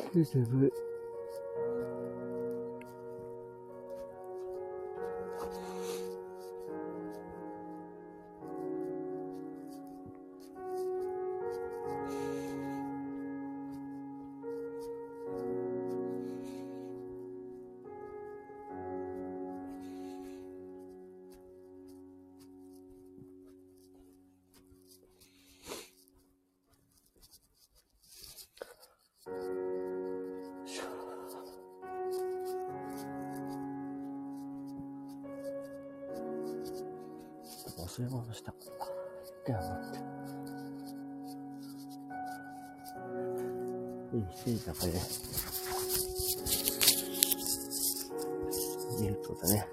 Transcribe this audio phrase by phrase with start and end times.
[0.00, 0.89] あ、つ
[38.00, 38.54] 忘れ物した。
[39.46, 39.98] では待って。
[44.16, 45.00] いい、7時だからね。
[49.00, 49.68] ミルクだね。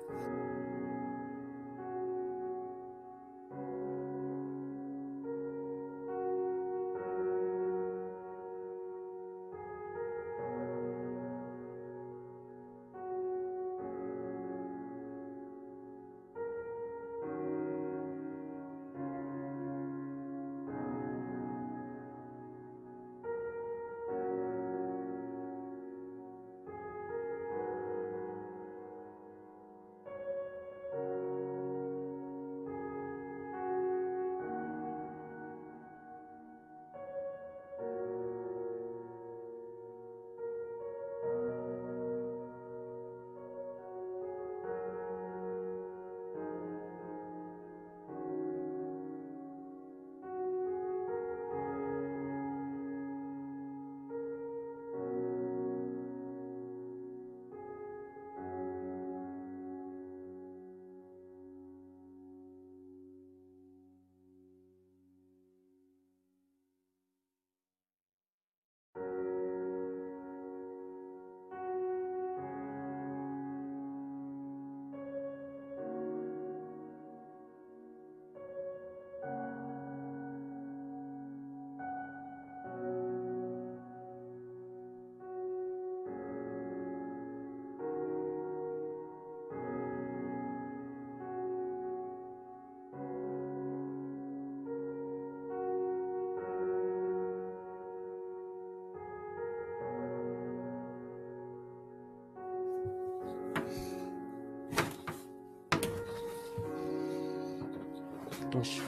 [108.58, 108.84] よいしょ。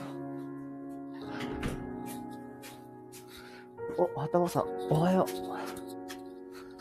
[4.15, 5.27] お、はたまさん、おはよ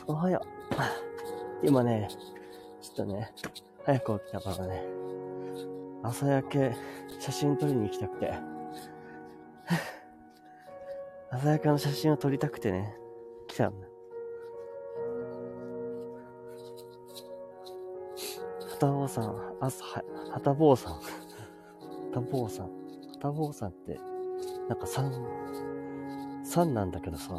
[0.07, 0.11] う。
[0.11, 0.47] おはよう。
[1.67, 2.09] 今ね、
[2.81, 3.31] ちょっとね、
[3.85, 4.83] 早く起きたからね、
[6.03, 6.75] 朝焼け
[7.19, 8.33] 写真撮りに行きたくて。
[11.31, 12.97] 朝焼けの写真を撮りたくてね、
[13.49, 13.87] 来たんだ。
[18.67, 20.95] はたぼうさん、朝、は、はたぼうさん。
[20.95, 21.01] は
[22.15, 22.78] たぼうさん。
[23.19, 23.99] はたぼうさんって、
[24.69, 25.13] なんか三、
[26.45, 27.33] 三なんだけどさ、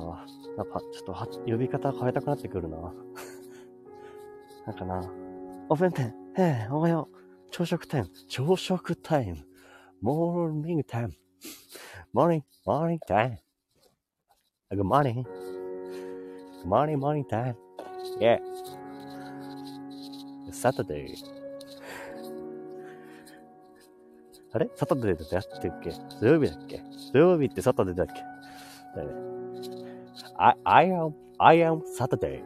[0.57, 2.77] なんかちょっとは呼び方変えたくなってくるな。
[4.67, 5.09] なんかな。
[5.69, 6.01] お弁当、
[6.41, 7.49] ええ、おはよう。
[7.51, 8.09] 朝食タイム。
[8.27, 9.37] 朝食タイム。
[10.01, 11.13] Morning time.
[12.11, 13.37] Morning, morning time.
[14.71, 15.23] Good morning.
[15.23, 17.55] Good morning, morning time.
[18.19, 18.39] Yeah.
[20.47, 21.38] It's Saturday.
[24.51, 26.81] あれサタデーだってやってるっけ土曜日だっけ
[27.13, 28.13] 土曜日ってサタデーだっけ
[28.95, 29.29] だよね
[30.41, 32.41] I, I am, I am Saturday.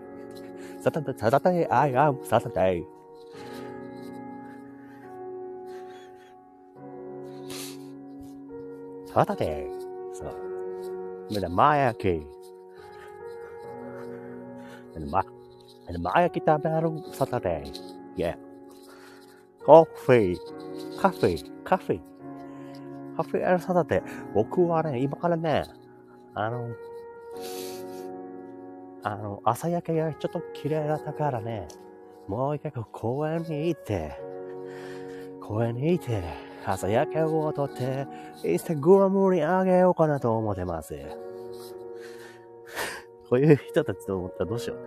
[0.82, 2.84] Saturday, Saturday, I am Saturday.
[9.06, 10.16] サタデー。
[10.16, 10.34] そう。
[11.32, 12.26] med en majaki.
[14.96, 15.24] En, ma
[15.88, 17.72] en majaki 食べる Saturday.
[18.18, 18.38] Yeah.
[19.66, 22.00] コーヒー、カフェ、カフェ。
[23.18, 24.04] カフェあるサタデー。
[24.34, 25.64] 僕はね、今からね、
[26.36, 26.70] あの、
[29.02, 31.68] あの、朝焼けがちょっと綺麗だったからね、
[32.28, 34.20] もう一回公園に行って、
[35.42, 36.24] 公園に行って、
[36.64, 38.08] 朝焼けを撮って、
[38.46, 40.94] インスタグラムにあげようかなと思ってます。
[43.30, 44.78] こういう人たちと思ったらどうしよう。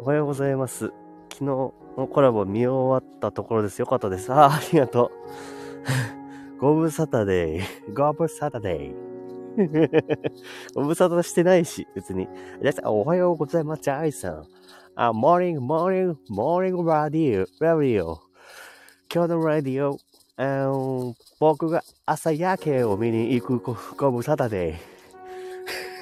[0.00, 0.92] おはようございます。
[1.40, 3.78] 昨日のコラボ見終わったところです。
[3.78, 4.30] よかったです。
[4.30, 5.10] ああ、ありがと
[6.58, 6.60] う。
[6.60, 7.94] ゴブサタデー。
[7.94, 9.10] ゴブサタデー。
[10.74, 12.28] ご無沙汰してないし、別に。
[12.58, 13.82] 皆さん、おはようございます。
[13.82, 14.44] ジャイさん。
[14.94, 18.20] あ、モーニング、 morning, morning radio, radio。
[19.12, 19.98] 今日の radio、
[20.36, 24.78] あの、僕が朝焼けを見に行くご無沙汰で。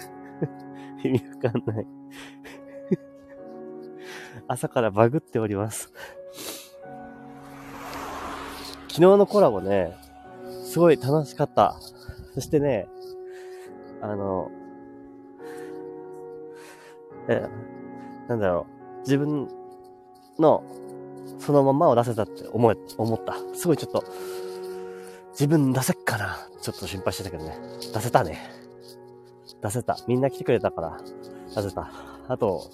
[1.04, 1.97] 意味わかんない
[4.48, 5.92] 朝からバグっております。
[8.88, 9.94] 昨日のコラボね、
[10.64, 11.76] すごい楽しかった。
[12.34, 12.88] そしてね、
[14.00, 14.50] あの、
[17.28, 17.46] え、
[18.26, 18.66] なんだろ
[18.96, 19.48] う、自分
[20.38, 20.64] の
[21.38, 23.36] そのままを出せたって思え、思った。
[23.54, 24.02] すごいちょっと、
[25.32, 27.56] 自分出せっかなちょっと心配してたけどね。
[27.92, 28.38] 出せたね。
[29.62, 29.98] 出せた。
[30.06, 31.00] みんな来てくれたから、
[31.54, 31.90] 出せた。
[32.28, 32.70] あと、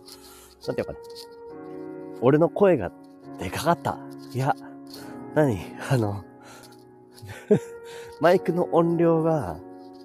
[0.67, 0.99] なんていうかね。
[2.25, 2.91] 俺の声が
[3.39, 3.99] でかかった。
[4.33, 4.57] いや、
[5.35, 5.59] 何？
[5.91, 6.25] あの
[8.21, 9.59] マイクの音量が、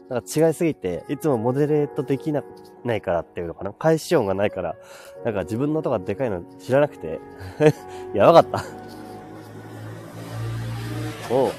[0.09, 2.43] なんか違いすぎて、いつもモデレートできな、
[2.83, 3.71] ないからっていうのかな？
[3.71, 4.75] 返し音がないから、
[5.23, 7.21] なんか自分の音がでかいの知らなくて
[8.13, 8.65] やばかった
[11.33, 11.51] おう。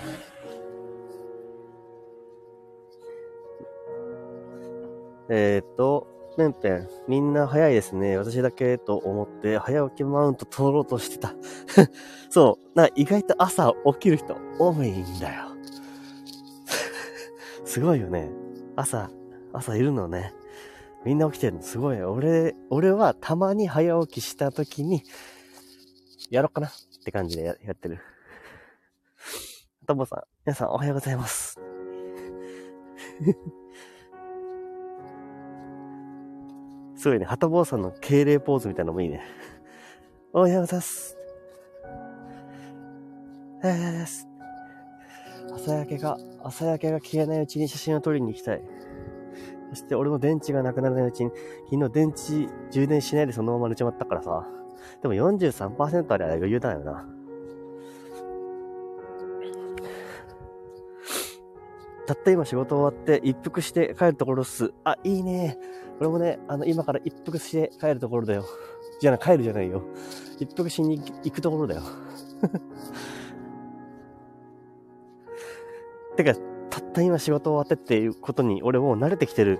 [5.31, 6.06] えー、っと、
[6.41, 8.17] ペンペン、みんな早いですね。
[8.17, 11.35] 私だけと思って、早起きマウント取ろうとしてた。
[12.31, 12.79] そう。
[12.79, 15.49] な、意外と朝起きる人多いんだよ。
[17.67, 18.31] すごいよね。
[18.75, 19.11] 朝、
[19.53, 20.33] 朝いるのね。
[21.05, 22.03] みんな起きてるのすごい。
[22.03, 25.03] 俺、俺はたまに早起きした時に、
[26.31, 26.71] やろうかなっ
[27.05, 27.99] て感じでややってる。
[29.87, 31.61] ともさん、皆さんおはようございます。
[37.00, 39.23] すごいね、はたぼうさんの敬礼ポーズみたいなのもいいね。
[40.35, 41.17] おはようございます。
[43.62, 44.29] おはようございます。
[45.55, 48.62] 朝焼けが、朝焼けが消えないうちに写真を撮りに行きたい。
[49.70, 51.31] そして俺の電池がなくならないうちに、
[51.70, 54.46] 昨日電池充電しないでそのまま寝ちまったからさ。
[55.00, 57.08] でも43%あれは余裕だよな。
[62.06, 64.75] たった今仕事終わって一服して帰るところっす。
[64.85, 65.56] あ、いいね。
[66.00, 68.47] 俺もね、あの、今から一服して帰るところだよ。
[69.00, 69.82] じゃあ、帰るじゃないよ。
[70.38, 71.82] 一服しに行くところだよ。
[76.17, 76.34] てか、
[76.70, 79.58] たった今仕事終わってっていうことに俺もう慣れてきてる。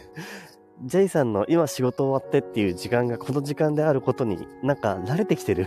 [0.84, 5.66] ジェイさんの今仕事終わってっていう時間がこの時間であることになんか慣れてきてる。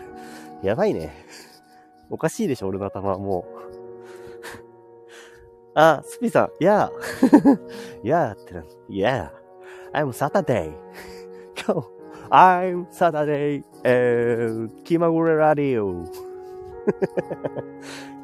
[0.63, 1.13] やばいね。
[2.09, 3.51] おかしいでしょ、俺の頭はもう。
[5.75, 8.07] あ、スピさん、やー。
[8.07, 9.40] やーってな、やー。
[9.93, 10.71] I'm Saturday.
[11.57, 11.88] 今日、
[12.29, 13.62] I'm Saturday.
[13.83, 16.05] えー、気まぐれラディオ。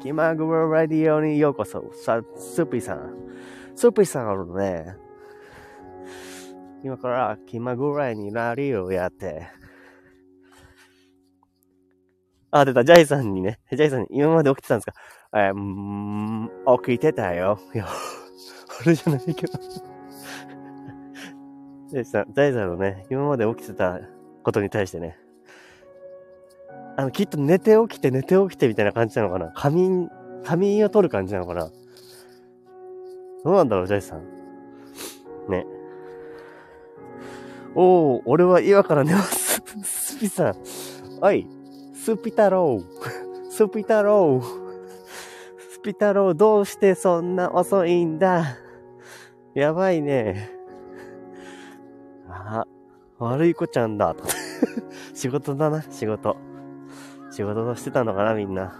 [0.00, 1.92] 気まぐれラディオにようこそ。
[1.92, 3.14] さ、スピーさん。
[3.76, 4.96] スーピーさんあるね。
[6.82, 9.46] 今から気まぐれにラディオやって。
[12.50, 12.82] あ、出た。
[12.82, 13.60] ジャイさんにね。
[13.70, 14.94] ジャイさんに今まで起きてたんですか
[15.34, 16.50] えー、ん
[16.82, 17.60] 起きてたよ。
[17.74, 17.86] いや、
[18.80, 19.97] 俺じゃないけど。
[21.88, 23.98] ジャイさん、ジャイさんのね、今まで起きてた
[24.42, 25.18] ことに対してね。
[26.98, 29.52] あの、きっと寝て起きて寝て起きてみたいな感じなのかな？
[29.54, 30.10] 仮眠、
[30.44, 31.70] 仮眠を取る感じなのかな？
[33.44, 34.22] どうなんだろう、ジャイさん。
[35.48, 35.64] ね。
[37.74, 39.62] おー、俺は今から寝ます。
[39.82, 40.56] スピさん。
[41.22, 41.46] おい、
[41.94, 42.82] スピ太郎。
[43.50, 44.42] スピ太郎。
[45.70, 48.56] スピ太郎、どうしてそんな遅いんだ？
[49.54, 50.57] やばいね。
[52.46, 52.66] あ、
[53.18, 54.14] 悪い子ちゃんだ。
[55.14, 56.36] 仕事だな、仕事。
[57.30, 58.74] 仕事してたのかな、みんな。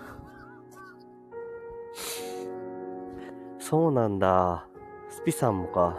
[3.59, 4.67] そうなんだ。
[5.11, 5.99] スピさんもか。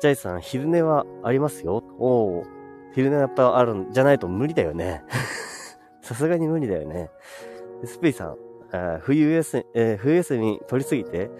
[0.00, 1.84] ジャイさん、昼寝はありますよ？
[1.98, 2.44] おお。
[2.94, 5.04] 昼寝やっぱあるんじゃないと無理だよね。
[6.00, 7.10] さすがに無理だよね。
[7.84, 8.36] スピさん、
[8.72, 11.30] あ冬休み、えー、冬休み取りすぎて、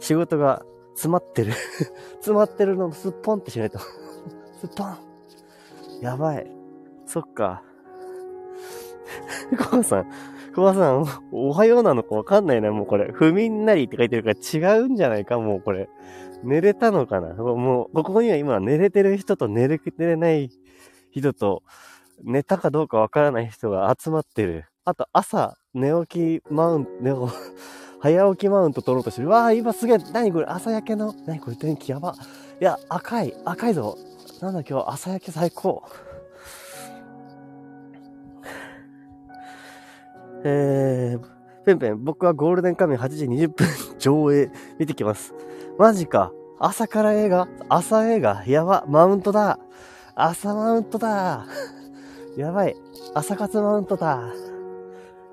[0.00, 1.52] 仕事が詰まってる
[2.20, 3.78] 詰まってるのすっぽんってしないと
[4.60, 4.96] すっぽん。
[6.00, 6.50] やばい。
[7.06, 7.62] そっか。
[9.70, 10.10] コバさん、
[10.54, 13.10] コバさん、おはようなのかわかんないな、もうこれ。
[13.12, 15.88] 不眠なりって書いてるから違うんじゃないか、もうこれ。
[16.42, 17.34] 寝れたのかな？
[17.34, 20.50] もう、ここには今寝れてる人と寝れてない
[21.10, 21.62] 人と、
[22.24, 24.64] 寝たかどうかわからない人が集まってる。
[24.84, 27.10] あと朝、寝起きマウント、寝
[28.02, 29.28] 早起きマウント取ろうとしてる。
[29.28, 32.16] わあ、今すげえ、何これ朝焼けの、何これ天気やば。
[32.60, 33.96] いや、赤い、赤いぞ。
[34.40, 35.84] なんだ今日朝焼け最高。
[40.44, 43.68] えー、ペンペン、僕はゴールデンカムイ8時20分
[44.00, 45.32] 上映見てきます。
[45.78, 46.32] マジか。
[46.58, 47.46] 朝から映画？
[47.68, 48.42] 朝映画？
[48.48, 48.84] やば。
[48.88, 49.60] マウントだ。
[50.16, 51.46] 朝マウントだ。
[52.36, 52.74] やばい。
[53.14, 54.32] 朝活マウントだ。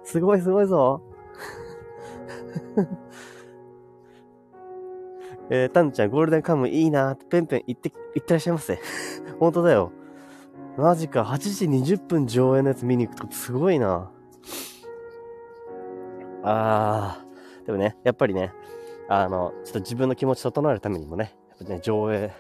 [0.04, 1.02] すごいすごいぞ。
[5.52, 8.80] えー、タンちゃん、ゴールデンカムいいなって、ペンペン言って、言ってらっしゃいませ。
[9.40, 9.92] 本当だよ。
[10.78, 14.12] マジか、8時20分上映のやつ見に行くとすごいな。
[16.44, 18.54] あー、でもね、やっぱりね、
[19.08, 22.32] あの、ちょっと自分の気持ち整えるためにもね、やっぱね、上映、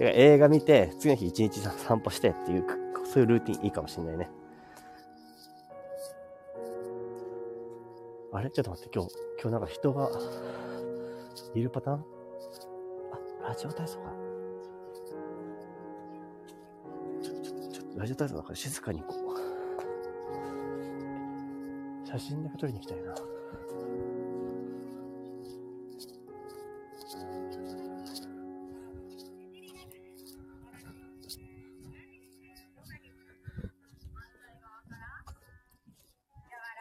[0.00, 2.64] 映画見て、次の日一日散歩してっていう、
[3.04, 4.28] そういうルーティンいいかもしんないね。
[8.32, 8.50] あれ？
[8.50, 10.10] ちょっと待って、今日、今日なんか人が
[11.54, 12.04] いるパターン？
[13.12, 13.18] あ、
[13.48, 14.12] ラジオ体操か。
[17.22, 19.26] ちょ、ちょ、ちょ、ラジオ体操だから静かに行こう。
[22.06, 23.14] 写真だけ撮りに行きたいな。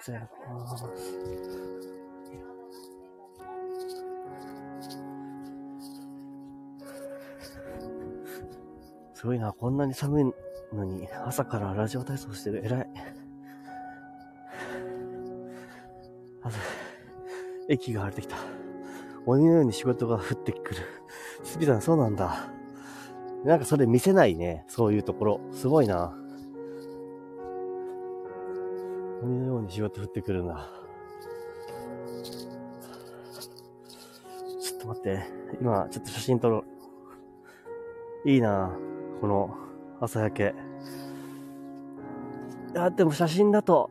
[0.01, 0.23] 失礼し
[9.25, 9.27] す。
[9.27, 10.25] ごいな、こんなに寒い
[10.71, 12.63] のに朝からラジオ体操してる。
[12.63, 12.87] 偉い。
[16.43, 16.59] 朝、
[17.67, 18.35] 駅が晴れてきた。
[19.25, 20.81] 鬼のように仕事が降ってくる。
[21.43, 22.51] スピさん、そうなんだ。
[23.43, 24.63] なんかそれ見せないね。
[24.67, 25.41] そういうところ。
[25.51, 26.13] すごいな。
[29.23, 30.69] 鬼のように仕事降ってくるんだ。
[34.61, 35.23] ちょっと待って。
[35.59, 36.63] 今、ちょっと写真撮ろ
[38.23, 38.29] う。
[38.29, 38.71] いいな
[39.21, 39.55] この
[39.99, 40.53] 朝焼け。
[42.73, 43.89] いや、でも写真だと、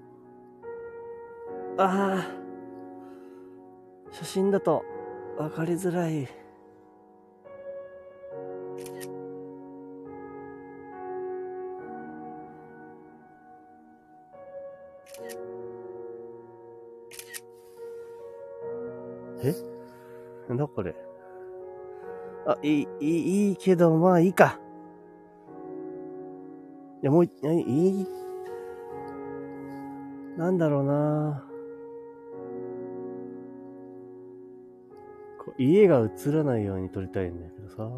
[1.77, 2.27] ああ、
[4.13, 4.85] 写真だと
[5.37, 6.29] 分かりづらい。
[19.43, 19.55] え？
[20.49, 20.95] なんだこれ？
[22.47, 24.61] あ、いい、いいけど、まあいいか。
[27.05, 27.29] や、もう、い
[28.01, 28.07] い、
[30.39, 31.45] なんだろうな
[35.39, 37.89] こう家が映らないように撮りたいんだけどさ。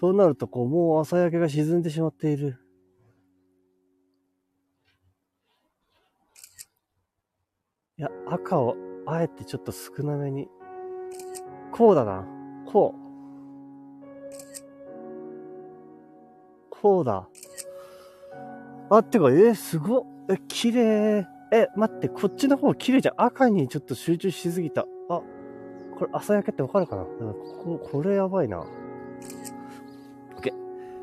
[0.00, 2.58] そうなると、こう、もう朝焼けが沈んでしまっている。
[7.98, 8.76] いや、赤を、
[9.06, 10.48] あえてちょっと少なめに。
[11.70, 12.26] こうだな。
[12.66, 13.04] こう。
[16.70, 17.28] こうだ。
[18.90, 21.26] あ、てか、えー、すごえ、綺麗。
[21.52, 23.14] え、待って、こっちの方綺麗じゃん。
[23.18, 24.82] 赤にちょっと集中しすぎた。
[24.82, 25.22] あ、
[25.98, 27.04] これ朝焼けってわかるかな？
[27.04, 27.08] こ
[27.62, 28.58] こ、これやばいな。
[28.60, 28.64] オ
[30.36, 30.54] ッケー。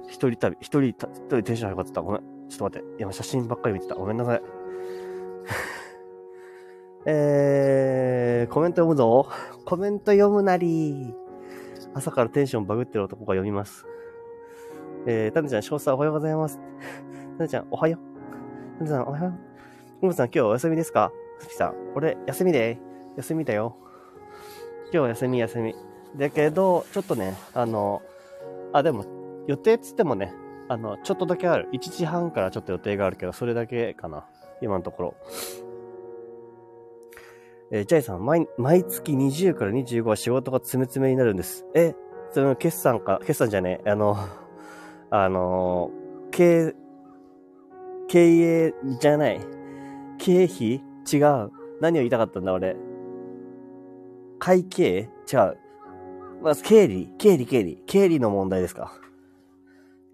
[0.08, 2.02] 一人旅、一人、一人テンション上がってた。
[2.02, 2.22] ごめん。
[2.50, 3.02] ちょっと待って。
[3.02, 3.96] 今写真ばっかり見てた。
[3.96, 4.42] ごめんなさい。
[7.06, 9.28] えー、コメント読むぞ。
[9.66, 11.16] コメント読むなり。
[11.94, 13.86] 朝からテンションバグってる男が読みます。
[15.06, 16.60] えー、タネちゃん、詳細おはようございます。
[17.38, 18.78] タネちゃん、おはよう。
[18.80, 19.30] タネさん、おはよう。
[20.02, 21.12] モモさん、今日お休みですか？
[21.40, 22.80] スピさん、俺、休みで。
[23.18, 23.76] 休みだよ。
[24.94, 25.76] 今日休み、休み。
[26.18, 28.02] だけど、ちょっとね、あの、
[28.74, 29.06] あ、でも、
[29.48, 30.34] 予定つってもね、
[30.68, 31.68] あの、ちょっとだけある。
[31.74, 34.26] 1時半からちょっと予定があるけど、それだけかな。
[34.62, 35.16] 今のところ。
[37.72, 41.66] えー、ジャイさん、毎、毎月20から25は仕事が詰め詰めになるんです。
[41.74, 41.96] え、
[42.32, 44.18] その決算か、決算じゃねえ、あの、
[45.10, 45.92] あの
[46.32, 46.74] 経、
[48.12, 49.40] 経営じゃない。
[50.18, 50.84] 経費？
[51.10, 51.52] 違う。
[51.80, 52.76] 何を言いたかったんだ、俺。
[54.38, 55.10] 会計？
[55.32, 55.58] 違う。
[56.44, 57.82] まず、経理経理経理。
[57.88, 58.92] 経理の問題ですか。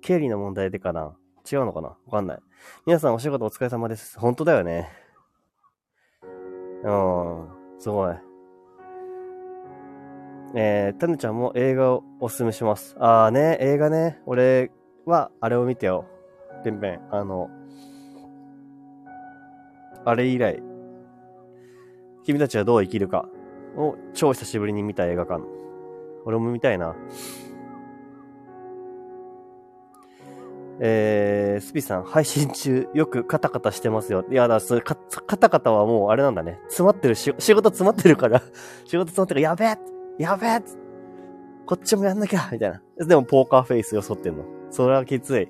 [0.01, 1.17] 経理の問題でかな
[1.51, 1.87] 違うのかな？
[1.87, 2.39] わかんない。
[2.85, 4.19] 皆さんお仕事お疲れ様です。
[4.19, 4.91] 本当だよね。
[6.83, 7.47] うん。
[7.79, 8.15] すごい。
[10.53, 12.95] えー、タヌちゃんも映画をおすすめします。
[12.99, 14.21] あーね、映画ね。
[14.27, 14.69] 俺、
[15.07, 16.05] は、あれを見てよ。
[16.63, 17.01] てんぺん。
[17.09, 17.49] あの、
[20.07, 20.63] あれ以来、
[22.23, 23.27] 君たちはどう生きるか
[23.75, 25.43] を超久しぶりに見た映画館。
[26.23, 26.95] 俺も見たいな。
[30.79, 34.23] えー、スピさん、配信中、よくカタカタしてますよ。
[34.31, 36.59] いや、だ、それ、カタカタはもう、あれなんだね。
[36.67, 38.41] 詰まってるし、仕事詰まってるから
[38.85, 39.81] 仕事詰まってるからやべ
[40.19, 40.61] えやべえ
[41.65, 43.05] こっちもやんなきゃみたいな。
[43.05, 44.45] でも、ポーカーフェイスよそってんの。
[44.69, 45.49] それはきつい。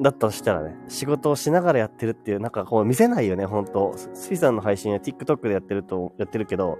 [0.00, 3.94] だったとしたらね、仕事をしながらやってるっていう、なんかこう見せないよね、ほんと。
[4.14, 6.78] スピさんの配信は TikTok でやってると、やってるけど、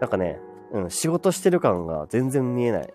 [0.00, 0.40] なんかね、
[0.72, 2.94] うん、仕事してる感が全然見えない。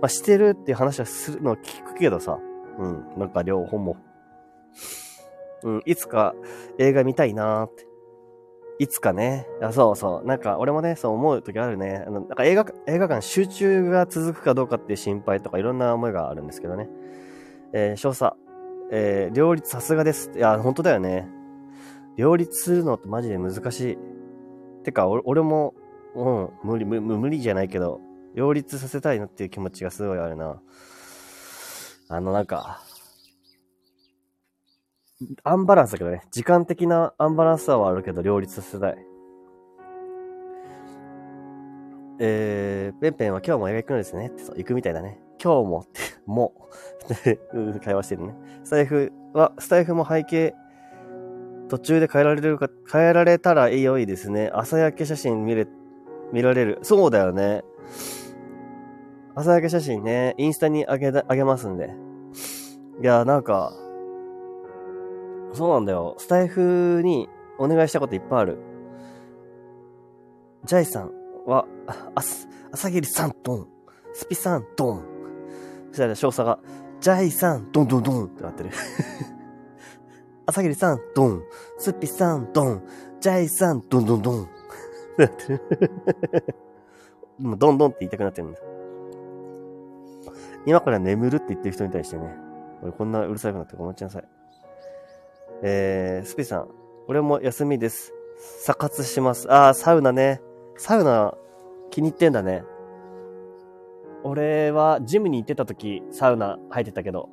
[0.00, 2.38] まあ、してるっていう話はするの聞くけどさ、
[2.78, 3.96] うん、なんか両方も。
[5.64, 6.34] うん、いつか
[6.78, 7.86] 映画見たいなーって。
[8.78, 12.02] いつかね、あそうそう、なんか俺もね、そう思う時あるね。
[12.04, 16.88] あの、なんか映画、映画館集中が続くかどうかっていう心配とかいろんな思いがあるんですけどね。
[17.72, 18.34] えー、少佐、
[18.94, 20.30] えー、両立さすがです。
[20.36, 21.26] いや、本当だよね。
[22.18, 23.98] 両立するのってマジで難しい。
[24.84, 25.74] てか、俺も、
[26.14, 28.02] うん、無理、無無理じゃないけど、
[28.34, 30.60] 両立させたいなっていう気持ちがすごいあるな。
[32.10, 32.82] あの、なんか、
[35.42, 36.24] アンバランスだけどね。
[36.30, 38.96] 時間的なアンバランスはあるけど、両立させたい。
[42.18, 44.26] えー、ペンペンは今日も映画行くのですね。
[44.26, 45.21] ってそう、行くみたいだね。
[45.42, 46.54] 今日もって、も、
[47.84, 48.34] 会話してるね。
[48.62, 50.54] スタイフは、スタイフも背景、
[51.68, 54.50] 途中で変えられるか、変えられたら良いですね。
[54.54, 55.66] 朝焼け写真見れ、
[56.32, 56.78] 見られる。
[56.82, 57.64] そうだよね。
[59.34, 61.94] 朝焼け写真ね、インスタにあげ、あげますんで。
[63.00, 63.72] いや、なんか、
[65.54, 66.14] そうなんだよ。
[66.18, 67.28] スタイフに
[67.58, 68.58] お願いしたこといっぱいある。
[70.64, 71.10] ジャイさん
[71.46, 71.66] は、
[72.14, 73.68] あ、す、朝霧さん、ドン。
[74.12, 75.11] スピさん、ドン。
[75.92, 76.58] そしたら少佐が、
[77.00, 78.70] ジャイさん、ドンドンドンってなってる。
[80.46, 81.42] 朝霧さん、ドン。
[81.78, 82.82] スピさん、ドン。
[83.20, 84.42] ジャイさん、ドンドンドン。
[84.42, 84.46] っ
[85.16, 85.62] てなってる。
[87.38, 88.60] もうドンドンって言いたくなってるんだ。
[90.64, 92.34] 今から眠るって言ってる人に対してね、
[92.82, 94.24] 俺こんなうるさくなってごめんなさい。
[95.62, 96.68] えー、スピさん、
[97.06, 98.14] 俺も休みです。
[98.64, 99.52] サ活します。
[99.52, 100.40] あー、サウナね。
[100.78, 101.34] サウナ
[101.90, 102.64] 気に入ってんだね。
[104.24, 107.28] 俺はジムに行ってた時、サウナ入ってたけど、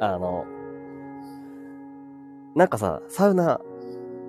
[0.00, 0.44] あの、
[2.54, 3.60] なんかさ、サウナ、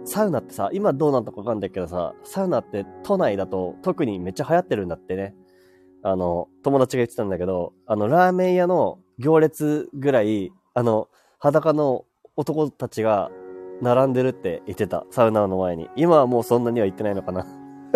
[0.06, 5.36] サウナってさ、今どうなんのかわかんないけどさ、サウナって都内だと特にめっちゃ流行ってるんだってね。
[6.04, 12.06] あの、友達が言ってたんだけど、あの、ラーメン屋の行列ぐらい、あの、裸の
[12.36, 13.32] 男たちが
[13.82, 15.06] 並んでるって言ってた。
[15.10, 15.90] サウナの前に。
[15.96, 17.46] 今はもうそんなには行ってないのかな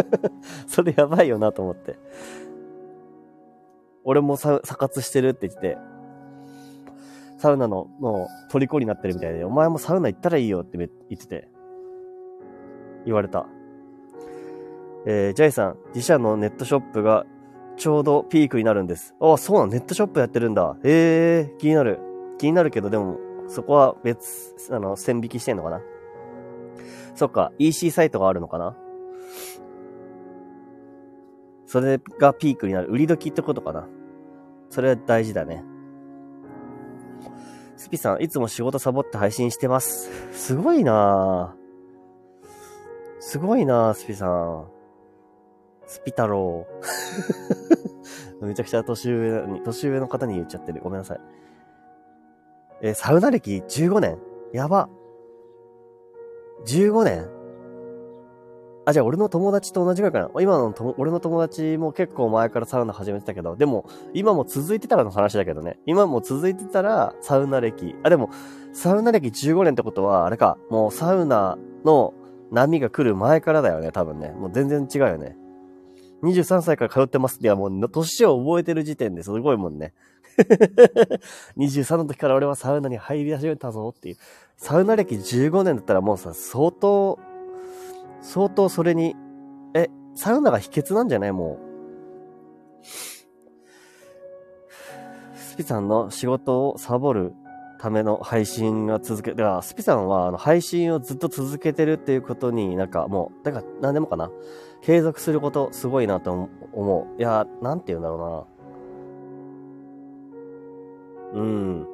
[0.67, 1.97] それやばいよなと思って。
[4.09, 5.77] 俺もサ活してるって言って、
[7.37, 11.47] サウナの、もう、虜になってるみたいで、お前もサウナ行ったらいいよって言ってて、
[13.05, 13.45] 言われた。
[15.05, 17.27] えー、ジャイさん、自社のネットショップが
[17.77, 19.13] ちょうどピークになるんです。
[19.21, 20.75] あ、そうなのネットショップやってるんだ。
[20.83, 21.99] ええー、気になる。
[22.39, 25.81] 気になるけど、でも、そこは別、あの、線引きしてんのかな
[27.13, 28.75] そっか、EC サイトがあるのかな
[31.67, 32.87] それがピークになる。
[32.87, 33.87] 売り時ってことかな
[34.69, 35.63] それは大事だね。
[37.75, 40.09] スピさん、いつも仕事サボって配信してます。
[40.31, 41.59] すごいなぁ。
[43.21, 44.67] すごいなぁ、スピさん。
[45.87, 46.67] スピ太郎。
[48.41, 50.81] めちゃくちゃ年上に、年上の方に言っちゃってる。
[50.81, 51.19] ごめんなさい。
[52.81, 54.19] え、サウナ歴15年
[54.53, 54.89] やば。
[56.65, 57.38] 15年
[58.89, 60.41] あ、じゃあ俺の友達と同じぐらいかな。
[60.41, 65.77] 今のと俺の友達も結構前からサウナ始めてたけど、でも今も続いてたらの話だけどね。
[65.85, 67.95] 今も続いてたらサウナ歴。
[68.03, 68.31] あ、でも
[68.73, 72.15] サウナ歴15年ってことは、あれか、もうサウナの
[72.51, 74.31] 波が来る前からだよね、多分ね。
[74.31, 75.37] もう全然違うよね。
[76.23, 79.93] 23歳から通ってますって、もう年を覚えてる時点ですごいもんね。
[81.57, 84.17] 23の時から俺はサウナに入り始めたぞっていう。
[84.57, 87.19] サウナ歴15年だったらもうさ、相当、
[88.21, 89.15] 相当それに、
[89.73, 91.31] え、サウナが秘訣なんじゃない？
[91.31, 91.57] も
[92.83, 92.85] う。
[95.35, 97.33] スピさんの仕事をサボる
[97.79, 104.31] ための配信が続け、だからスピさんはあの配信をずっと続けてるっていうことになんかもう、だから何でもかな？
[104.81, 107.21] 継続することすごいなと思う。
[107.21, 108.47] いや、なんて言うんだろ
[111.33, 111.41] うな。
[111.41, 111.87] うん。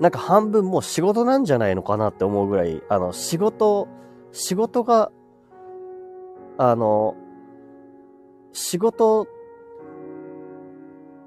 [0.00, 3.88] なんか半分もう仕事なんじゃないのかなって思うぐらい、あの、仕事、
[4.30, 5.10] 仕事が、
[6.58, 7.14] あの、
[8.52, 9.28] 仕事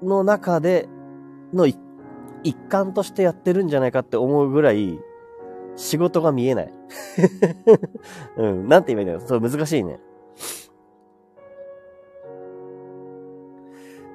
[0.02, 0.88] の中で
[1.54, 1.78] の一
[2.68, 5.00] 環としてやってるんじゃないかって思うぐらい、
[5.74, 6.74] 仕事が見えない。
[8.36, 9.26] うん、なんて言えばいいんだよ。
[9.26, 10.00] そう、難しいね。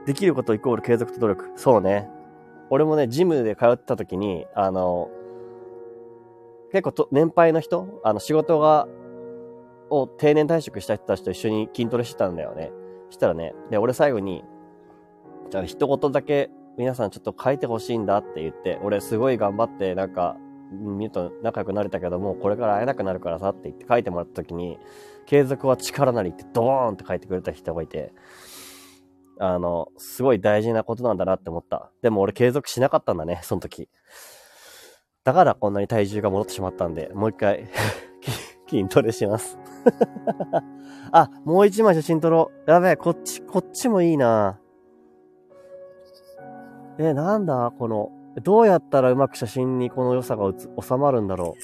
[0.05, 1.51] できることイコール継続と努力。
[1.55, 2.09] そうね。
[2.69, 5.09] 俺もね、ジムで通ってた時に、あの、
[6.71, 8.87] 結構と年配の人、あの仕事が、
[9.89, 12.71] を定年退職した人たちと一緒に筋トレしてたんだよね。
[13.09, 14.43] したらね、で、俺最後に、
[15.49, 20.37] じゃあ一言だけ皆さんちょっと書いてほしいんだって言って、俺すごい頑張って、なんか、
[20.71, 24.77] 見ると仲良くなれたけども、これから会えなくなるからさって言って書いてもらった時に、
[25.25, 28.13] 継続は力なりってドーンって書いてくれた人がいて、
[29.39, 31.91] あの、すごい大事なことなんだなって思った。
[32.01, 33.89] でも俺継続しなかったんだね、その時。
[35.23, 37.67] だからこんなに体重が戻ってしまったんで、もう一回
[38.67, 39.57] 筋トレします。
[41.11, 42.71] あ、もう一枚写真撮ろう。
[42.71, 44.59] やべえ、こっち、こっちもいいな。
[46.97, 48.11] え、なんだこの、
[48.43, 50.51] どうやったらうまく写真にこの良さが
[50.81, 51.55] 収まるんだろ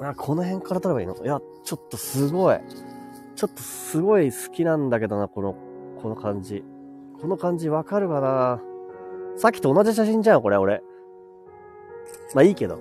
[0.00, 0.04] う。
[0.04, 1.16] あ、この辺から撮ればいいの？
[1.24, 2.58] いや、ちょっとすごい。
[3.36, 5.56] ちょっとすごい好きなんだけどな、この、
[6.02, 6.64] この感じ。
[7.20, 8.60] この感じわかるかな？
[9.36, 10.82] さっきと同じ写真じゃん、これ、俺。
[12.34, 12.78] まあいいけど。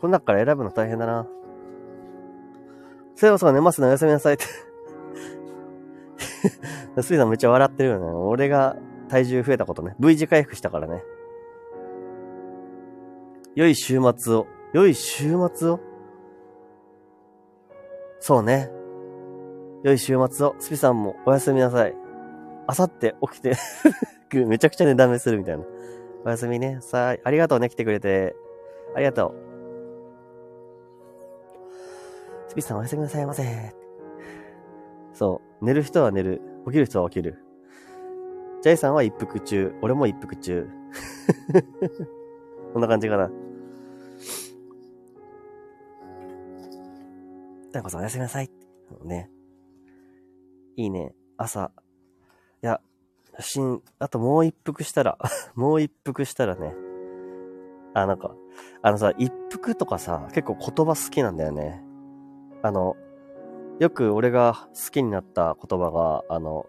[0.00, 1.26] この中から選ぶの大変だな。
[3.14, 4.44] セロさん寝ますね、おやすみなさいって。
[7.02, 8.06] スイさんめっちゃ笑ってるよね。
[8.06, 8.76] 俺が
[9.08, 9.94] 体重増えたことね。
[9.98, 11.02] V 字回復したからね。
[13.54, 14.46] 良い週末を。
[14.72, 15.80] 良い週末を
[18.18, 18.70] そうね。
[19.84, 20.56] 良い週末を。
[20.58, 21.94] スピさんもおやすみなさい。
[22.66, 23.54] あさって起きて
[24.46, 25.64] めちゃくちゃね、ダメするみたいな。
[26.24, 26.78] おやすみね。
[26.80, 28.34] さあ、ありがとうね、来てくれて。
[28.94, 29.43] ありがとう。
[32.54, 33.74] スピさんおやすみなさいませ。
[35.12, 35.64] そう。
[35.64, 36.40] 寝る人は寝る。
[36.66, 37.42] 起きる人は起きる。
[38.62, 39.74] ジャイさんは一服中。
[39.82, 40.68] 俺も一服中。
[42.72, 43.28] こんな感じかな。
[47.72, 48.48] タコさんおやすみなさい。
[49.02, 49.28] ね。
[50.76, 51.12] いいね。
[51.36, 51.72] 朝。
[52.62, 52.80] いや、
[53.38, 55.18] 写真、あともう一服したら、
[55.56, 56.72] もう一服したらね。
[57.94, 58.36] あ、なんか、
[58.80, 61.83] あのさ、一服とかさ、結構言葉好きなんだよね。
[62.64, 62.96] あの、
[63.78, 66.64] よく俺が好きになった言葉が、あの、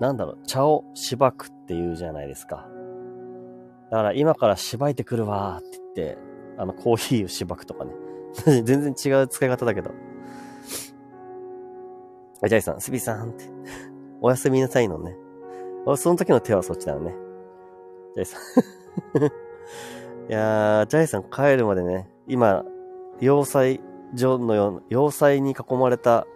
[0.00, 2.66] なんだろう、茶をしばくって言うじゃないですか。
[3.92, 6.18] だから今からしばいてくるわーって言って、
[6.58, 7.92] あの、コーヒーをしばくとかね。
[8.64, 9.92] 全然違う使い方だけど。
[12.42, 13.44] あジャイさん、スビさんって。
[14.20, 15.16] おやすみなさいのね。
[15.96, 17.14] その時の手はそっちだよね。
[18.16, 19.22] ジャイさん。
[20.28, 22.64] いやー、ジャイさん帰るまでね、今、
[23.20, 23.80] 要塞
[24.14, 26.26] 所のような、要塞に囲まれた、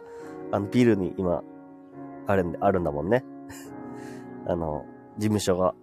[0.51, 1.43] あの、ビルに今、
[2.27, 3.25] あるんで、あるんだもんね。
[4.47, 4.85] あの、
[5.19, 5.75] 事務所が。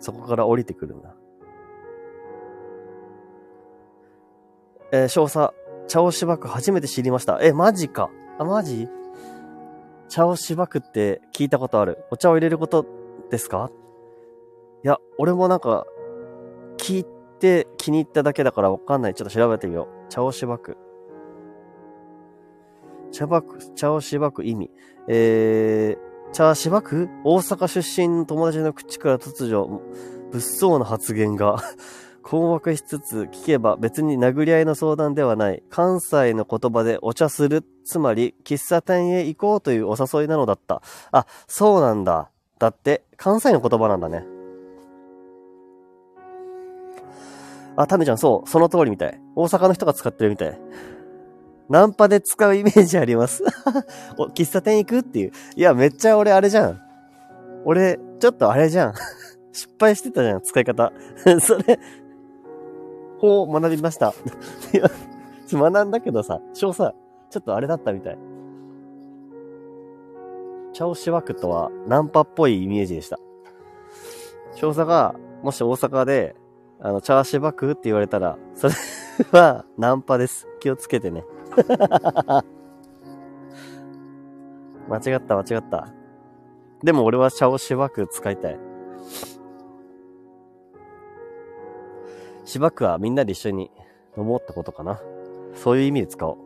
[0.00, 1.14] そこから降りてくるんだ。
[4.92, 5.52] えー、少佐、
[5.86, 7.38] 茶をしばく初めて知りました。
[7.42, 8.10] え、マジか。
[8.38, 8.88] あ、マジ？
[10.08, 12.04] 茶をしばくって聞いたことある。
[12.10, 12.86] お茶を入れること
[13.30, 13.70] ですか？
[14.84, 15.86] いや、俺もなんか、
[16.78, 17.06] 聞い
[17.38, 19.14] て気に入っただけだからわかんない。
[19.14, 20.08] ちょっと調べてみよう。
[20.08, 20.76] 茶をしばく。
[23.12, 24.70] 茶ばく、茶をしばく意味。
[25.08, 27.08] えー、茶しばく？
[27.24, 29.80] 大阪出身の友達の口から突如、
[30.30, 31.62] 物騒な発言が
[32.22, 35.62] 困惑しつつ聞けば別に殴り合いの相談ではない。
[35.70, 37.64] 関西の言葉でお茶する。
[37.84, 40.82] つまり、喫茶店へ行こうというお誘いなのだった。
[41.10, 42.30] あ、そうなんだ。
[42.58, 44.26] だって、関西の言葉なんだね。
[47.80, 48.48] あ、タメちゃん、そう。
[48.50, 49.20] その通りみたい。
[49.36, 50.60] 大阪の人が使ってるみたい。
[51.68, 53.44] ナンパで使うイメージあります。
[54.18, 55.32] お、喫茶店行くっていう。
[55.54, 56.80] いや、めっちゃ俺あれじゃん。
[57.64, 58.94] 俺、ちょっとあれじゃん。
[59.52, 60.92] 失敗してたじゃん、使い方。
[61.40, 61.78] それ、
[63.20, 64.12] こう学びました。
[64.74, 64.90] いや、
[65.52, 66.96] 学んだけどさ、少佐、
[67.30, 68.18] ちょっとあれだったみたい。
[70.72, 73.20] 茶をしばくとは、ナンパっぽいイメージでした。
[74.54, 75.14] 少佐が、
[75.44, 76.34] もし大阪で、
[76.80, 78.74] あの、茶をしばくって言われたら、それ
[79.32, 80.46] は、ナンパです。
[80.60, 81.24] 気をつけてね。
[84.88, 85.88] 間違った、間違った。
[86.82, 88.58] でも俺は茶をしばく使いたい。
[92.44, 93.70] しばくはみんなで一緒に
[94.16, 95.00] 飲もうってことかな。
[95.54, 96.36] そういう意味で使おう。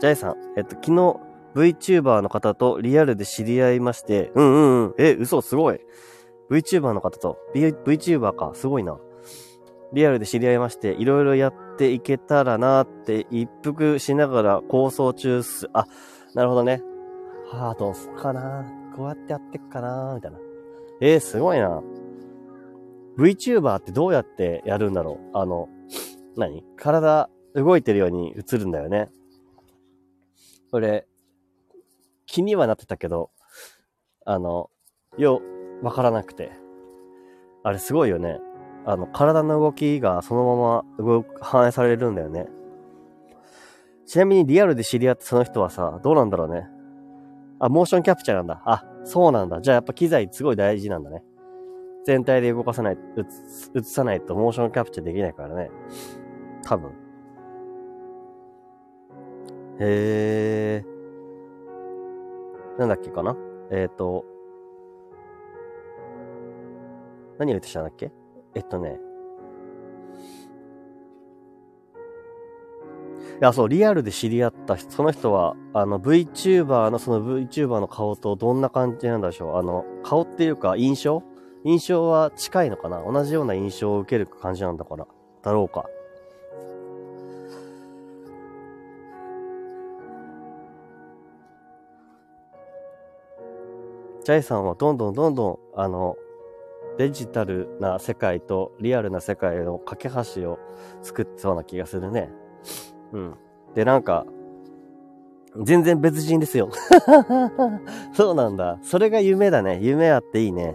[0.00, 1.20] ジャイさん、えっと、昨日
[1.54, 4.94] VTuber の方とリアルで知り合いまして、うんうんうん。
[4.98, 5.80] え、嘘、すごい。
[6.50, 8.98] VTuber の方と、v、VTuber か、すごいな。
[9.92, 15.68] リアルで知り合いまして、いろいろやっていけたらなって一服しながら構想中っす。
[15.72, 15.86] あ、
[16.34, 16.82] なるほどね。
[17.50, 18.64] はあ、どうすっかな。
[18.96, 20.38] こうやってやってっかな、みたいな。
[21.00, 21.82] えー、すごいな。
[23.18, 25.68] VTuber ってどうやってやるんだろうあの、
[26.36, 26.62] 何？
[26.76, 29.08] 体動いてるように映るんだよね。
[30.70, 31.06] これ、
[32.26, 33.30] 気にはなってたけど、
[34.24, 34.70] あの、
[35.16, 35.40] よ、
[35.82, 36.52] わからなくて。
[37.62, 38.38] あれすごいよね。
[38.84, 42.46] あの、体の動きがそのまま動く、反映されるんだよね。
[44.06, 46.68] ちなみにリアルで知り合ったその人はさ、どうなんだろうね。
[47.58, 48.62] あ、モーションキャプチャーなんだ。
[48.64, 49.60] あ、そうなんだ。
[49.60, 51.24] じゃあやっぱ機材すごい大事なんだね。
[52.04, 52.98] 全体で動かさない、
[53.74, 55.70] 映さないとモーションキャプチャーできないからね。
[56.62, 56.92] 多分。
[59.80, 60.84] へえ。
[62.78, 63.36] なんだっけかな
[63.72, 64.24] えっ、ー、と、
[67.38, 68.10] 何言うてしたんだっけ？
[68.54, 68.98] えっとね。
[73.38, 81.22] いや、そう、リアルで知り合った人、その人は、あの、VTuber の、その VTuber の顔とどんな感じなんでしょうあの、顔っていうか、印象？
[81.64, 83.02] 印象は近いのかな？
[83.02, 85.06] 同じような印象を受ける感じなんだから、
[85.42, 85.84] だろうか。
[94.24, 96.16] ジャイさんはどんどんどんどん、あの、
[96.98, 100.58] デジタルな世界とリアルな世界の架け橋を
[101.02, 102.30] 作ってそうな気がするね。
[103.12, 103.34] うん。
[103.74, 104.26] で、なんか、
[105.62, 106.70] 全然別人ですよ。
[108.12, 108.78] そうなんだ。
[108.82, 109.78] それが夢だね。
[109.80, 110.74] 夢あっていいね。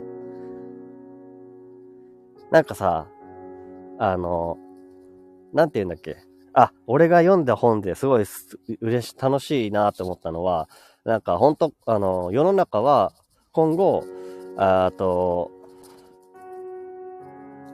[2.51, 3.07] なんかさ、
[3.97, 4.57] あの、
[5.53, 6.17] なんて言うんだっけ。
[6.53, 8.25] あ、俺が読んだ本ですごい
[8.81, 10.67] 嬉し、楽しいなって思ったのは、
[11.05, 13.13] なんか本当あの、世の中は
[13.51, 14.03] 今後、
[14.57, 15.51] あと、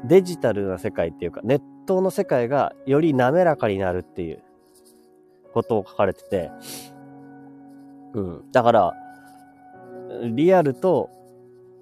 [0.07, 4.43] デジタルな世界っていうか、ネットの世界がより滑らかになるっていう
[5.53, 6.51] ことを書かれてて、
[8.13, 8.51] うん。
[8.51, 8.93] だから、
[10.33, 11.09] リアルと、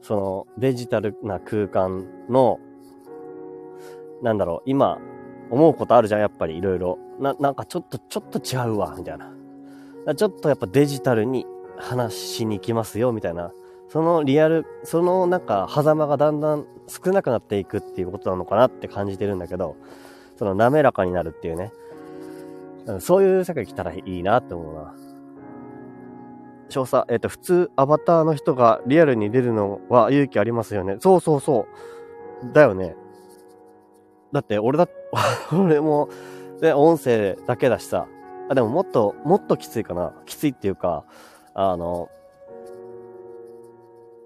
[0.02, 2.60] そのデジタルな空間の、
[4.22, 5.00] なんだろう、今、
[5.50, 6.98] 思うことあるじゃん、やっぱりいろいろ。
[7.20, 9.32] な、なんかちょっと、ちょっと違うわ、みたいな。
[10.16, 11.46] ちょっとやっぱデジタルに
[11.78, 13.52] 話しに行きますよ、みたいな。
[13.96, 19.78] そのリアル、そのなんか、狭間がだんだん少なくなっていくっていうことなのかなって感じてるんだけど、
[20.36, 21.72] その滑らかになるっていうね。
[23.00, 24.94] そういう世界来たらいいなって思うな。
[26.68, 30.98] 詳細、えっ、ー、と、普通アバターの人がリアルに出るのは勇気ありますよね。
[31.00, 31.66] そうそうそ
[32.44, 32.52] う。
[32.52, 32.98] だよね。
[34.34, 34.90] だって俺だ、
[35.58, 36.10] 俺も、
[36.60, 38.08] で、音声だけだしさ。
[38.50, 40.12] あ、でももっと、もっときついかな。
[40.26, 41.06] きついっていうか、
[41.54, 42.10] あの、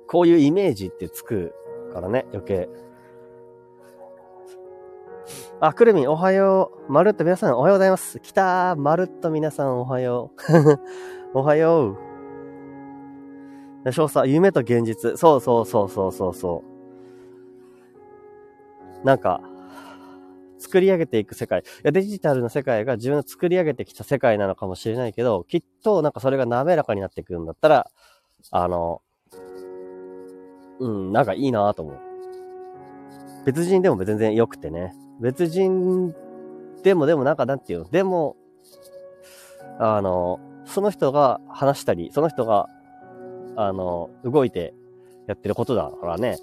[0.09, 1.53] こういうイメージってつく
[1.93, 2.67] からね、余計。
[5.59, 6.91] あ、くるみん、おはよう。
[6.91, 8.19] まるっと皆さん、おはようございます。
[8.19, 8.75] 来たー。
[8.75, 10.31] まるっと皆さん、おはよ
[11.33, 11.37] う。
[11.37, 11.95] おはよ
[13.85, 13.91] う。
[13.91, 15.15] 少佐、夢と現実。
[15.15, 16.63] そうそうそうそうそうそ
[19.03, 19.05] う。
[19.05, 19.41] なんか、
[20.57, 21.59] 作り上げていく世界。
[21.59, 27.91] いや、デジタルの世界が自分の作り上げてきた世界なのかもしれないけど、きっとなんかそれが滑らかになっていくんだったら、
[28.49, 29.03] あの、
[30.79, 31.99] うん、なんかいいなと思う。
[33.45, 34.93] 別人でも全然良くてね。
[35.19, 36.13] 別人
[36.83, 38.35] でもでもなんかなんていうのでも、
[39.79, 42.67] あの、その人が話したり、その人が、
[43.55, 44.73] あの、動いて
[45.27, 46.37] やってることだからね。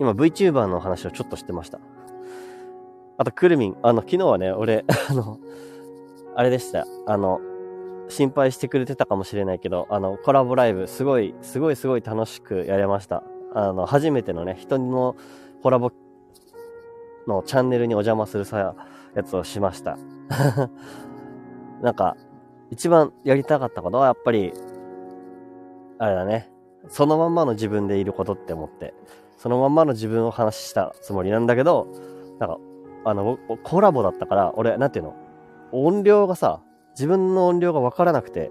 [0.00, 1.80] 今 VTuber の話をちょっとしてました。
[3.16, 3.76] あと、くるみん。
[3.82, 5.38] あの、昨日はね、俺、 あの、
[6.36, 6.86] あれでした。
[7.06, 7.40] あの、
[8.08, 13.22] 心配してくれてたかもしれないけど、あの、コラボライブ、すごい、すごいすごい楽しくやれました。
[13.54, 15.16] あの、初めてのね、人の
[15.62, 15.90] コラボ
[17.26, 18.74] のチャンネルにお邪魔するさ、
[19.14, 19.98] やつをしました。
[21.82, 22.16] なんか、
[22.70, 24.52] 一番やりたかったことは、やっぱり、
[25.98, 26.50] あれだね。
[26.88, 28.94] そのまんまの自分でいることって思って、
[29.36, 31.88] そのまんまの自分を話したつもりなんだけど、
[32.38, 32.58] なんか、
[33.04, 35.14] あの、コラボだったから、俺、なんていうの？
[35.70, 36.60] 音量がさ、
[36.98, 38.50] 自分の音量がわからなくて、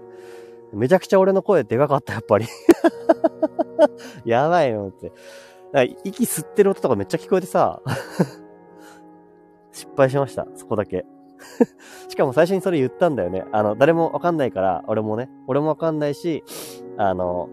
[0.72, 2.46] めちゃくちゃ俺の声でかかった、やっぱり
[4.24, 5.12] やばいのって。
[6.04, 7.82] 息吸ってる音とかめっちゃ聞こえてさ
[9.70, 11.04] 失敗しました、そこだけ
[12.08, 13.44] しかも最初にそれ言ったんだよね。
[13.52, 16.42] あの、誰もわかんないから、俺もね、俺もわかんないし、
[16.96, 17.48] あの、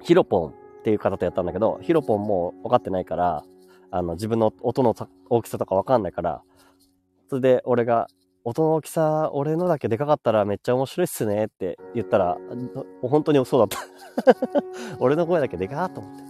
[0.00, 3.44] ヒロポンっていう方とやったんだけど、ヒロポンもわかってないから、
[3.90, 4.94] あの、自分の音の
[5.28, 6.42] 大きさとかわかんないから、
[7.28, 8.08] それで俺が、
[8.46, 12.36] 音の大きさ、俺のだけでかかったらめっちゃ面白いっすねって言ったら、
[13.00, 14.38] 本当にそうだった
[15.00, 16.24] 俺の声だけでかーと思って。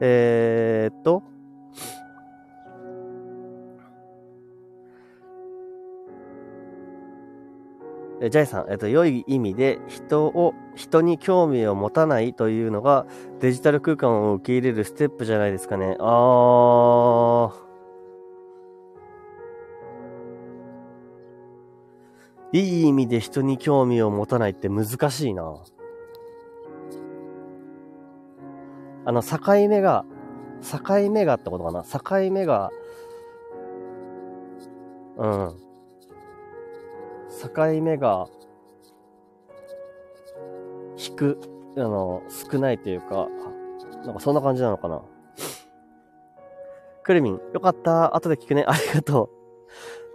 [0.00, 1.22] えー、っと、
[8.24, 13.04] えジャイさん、えっと、良い意味で人を、人に興味を持たないというのが
[13.40, 15.96] デジタル空間を受け入れるステップじゃないですかね。
[15.98, 17.72] あー。
[22.52, 25.56] いい意味で人に興味を持たないって難しいな。
[29.04, 30.04] あの、境目が、
[30.60, 32.70] 境目がってことかな境目が、
[35.16, 35.71] うん。
[37.48, 38.28] 境目が、
[40.96, 41.40] 引く、
[41.76, 43.28] あの、少ないというか、
[44.04, 45.02] なんかそんな感じなのかな。
[47.02, 48.14] クルミン、よかった。
[48.14, 48.64] 後で聞くね。
[48.66, 49.30] ありがとう。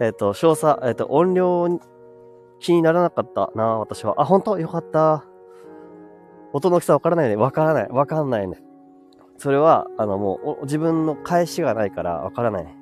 [0.04, 1.68] えっ、ー、と、詳細、えっ、ー、と、音量
[2.60, 4.14] 気にならなかったな、私は。
[4.18, 4.58] あ、本当？
[4.58, 5.24] よかった。
[6.52, 7.36] 音の大きさわからないね。
[7.36, 7.88] わからない。
[7.90, 8.58] わかんないね。
[9.36, 12.77] それは、あの、もう、自分の返しがないからわからない。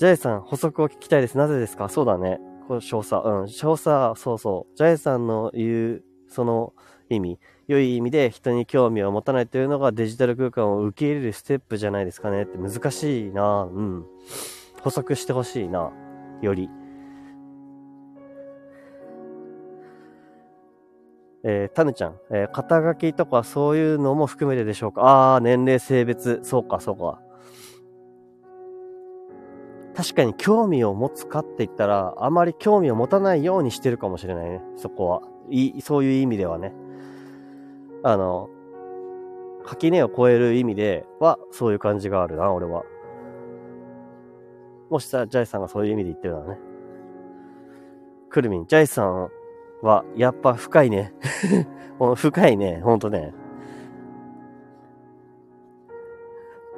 [0.00, 1.36] ジャイさん、補足を聞きたいです。
[1.36, 1.90] なぜですか？
[1.90, 2.40] そうだね。
[2.66, 3.22] この少佐。
[3.22, 3.48] うん。
[3.50, 4.74] 少佐、そうそう。
[4.74, 6.72] ジャイさんの言う、その
[7.10, 7.38] 意味。
[7.68, 14.06] 良い意味で人に興味を持たないというのがデジタル空間を受け入れるステップじゃないですかねって難しいなうん。
[14.80, 15.92] 補足してほしいな。
[16.40, 16.70] より。
[21.44, 25.02] えー、タヌちゃん、えー、肩書きとかそういうのも含めてでしょうか？
[25.02, 27.20] ああ、年齢、性別、そうか、そうか。
[29.94, 35.22] 確かに興味を持つかって言ったら、あまり興味を持たないようにしてるかもしれないね、そこは。
[35.50, 36.72] い、そういう意味ではね。
[38.02, 38.48] あの、
[39.64, 42.84] 垣根を越える意味では、そういう感じがあるな、俺は。
[44.90, 46.58] もしさ、ジャイさんがそういう意味で言ってるならね。
[48.28, 49.28] クルミン、ジャイさん
[49.82, 51.12] は、やっぱ深いね。
[52.16, 53.34] 深いね、ほんとね。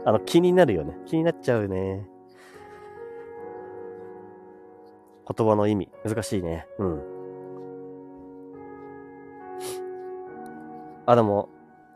[0.05, 0.99] あの、気になるよね。
[1.07, 2.09] 気になっちゃうね。
[5.29, 6.67] 言葉の意味、難しいね。
[6.79, 7.03] うん。
[11.07, 11.49] あ、でも、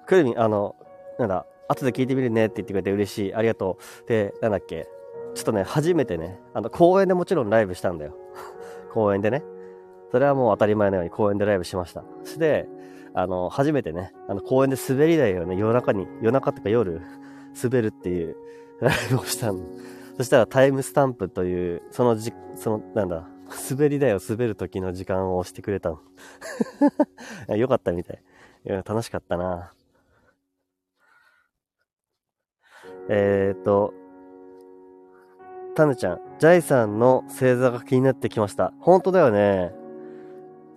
[0.06, 0.76] クルミン、あの、
[1.18, 3.34] なんだ、後で聞いてみるねって言ってくれて嬉しい。
[3.34, 4.08] ありがとう。
[4.08, 4.88] で、なんだっけ。
[5.34, 8.16] ちょっとね、初めてね、あの、公園でもちろんライブしたんだよ。
[8.92, 9.42] 公園でね。
[10.10, 12.04] それはもう当たり前のように公園でライブしました。
[12.22, 12.68] そして、
[13.12, 17.00] あの、初めてね、あの、公園で滑り台をね、夜中に、夜中とか夜、
[17.62, 18.36] 滑るっていう
[18.80, 19.60] ライブをしたの。
[20.16, 23.28] そしたらタイムスタンプという、そのじ、その、なんだ、
[23.70, 26.00] 滑り台を滑る時の時間を押してくれたの。
[27.56, 28.22] よかったみたい。
[28.64, 29.72] い、楽しかったな。
[33.08, 33.94] えーと、
[35.76, 38.72] タヌちゃん、ジャイさんの星座が気になってきました。
[38.80, 39.72] 本当だよね。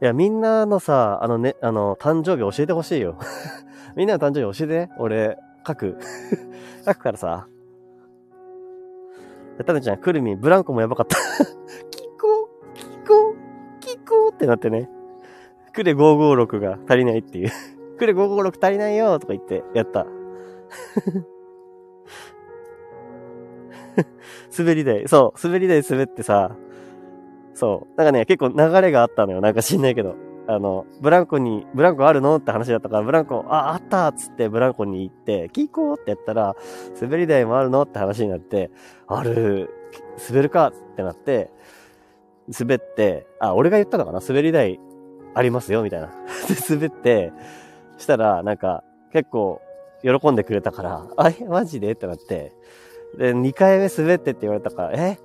[0.01, 3.17] いや、みんなのさ、あのね、あの、誕生日教えてほしいよ。
[3.95, 4.91] みんなの誕生日教えて。
[4.97, 5.97] 俺、書く。
[6.85, 7.47] 書くからさ。
[9.63, 11.17] タヌちゃん、くるみ、ブランコもやばかった。
[11.91, 13.35] キコ、キコ、
[13.79, 14.89] キコってなってね。
[15.73, 17.51] クレ556が足りないっていう
[17.97, 20.07] クレ556足りないよとか言ってやった。
[24.57, 26.55] 滑り台、そう、滑り台滑ってさ、
[27.53, 29.41] そう、なんかね、結構流れがあったのよ。
[29.41, 30.15] なんか知んないけど。
[30.51, 36.55] あの、ブランコに、ブランコあるのって話だったから、ブランコ、あ、あったっつってブランコに行って、キーコーってやったら、
[36.99, 38.71] 滑り台もあるのって話になって、
[39.05, 39.69] ある、
[40.27, 41.51] 滑るかってなって、
[42.59, 44.21] 滑って、あ、俺が言ったのかな？
[44.27, 44.79] 滑り台
[45.35, 46.07] ありますよみたいな。
[46.49, 47.31] で、滑って、
[47.99, 49.61] したら、なんか、結構、
[50.01, 51.91] 喜んでくれたから、あ、え、マジで？
[51.91, 52.53] ってなって、
[53.19, 55.19] で、2回目滑ってって言われたから、え？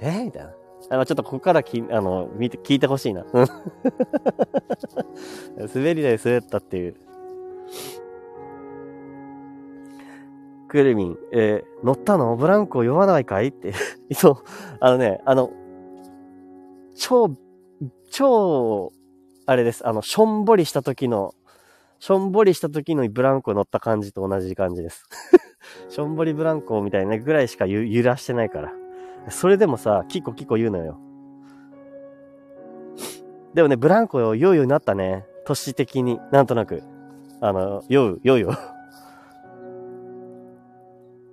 [0.00, 0.24] え？
[0.24, 0.52] みたいな。
[0.90, 3.24] あの、ちょっとここからき、あの、見て、聞いてほしいな。
[5.74, 6.96] 滑り台滑ったっていう。
[10.68, 12.36] クルミン、えー、乗ったの？
[12.36, 13.48] ブランコ酔わないかい？
[13.48, 13.72] って。
[14.14, 14.36] そう。
[14.80, 15.50] あのね、あの、
[16.96, 17.36] 超、
[18.10, 18.92] 超、
[19.46, 19.86] あれです。
[19.86, 21.34] あの、しょんぼりした時の
[22.00, 25.04] しょんぼりした時のブランコ乗った感じと同じ感じです。
[25.90, 28.72] しょんぼりブランコみたいなぐらいしか揺らしてないから。
[29.28, 30.98] それでもさ、キコキコ言うのよ。
[33.54, 35.26] でもね、ブランコを酔うようになったね。
[35.44, 36.20] 年的に。
[36.30, 36.82] なんとなく。
[37.40, 38.52] あの、酔う、酔うよ。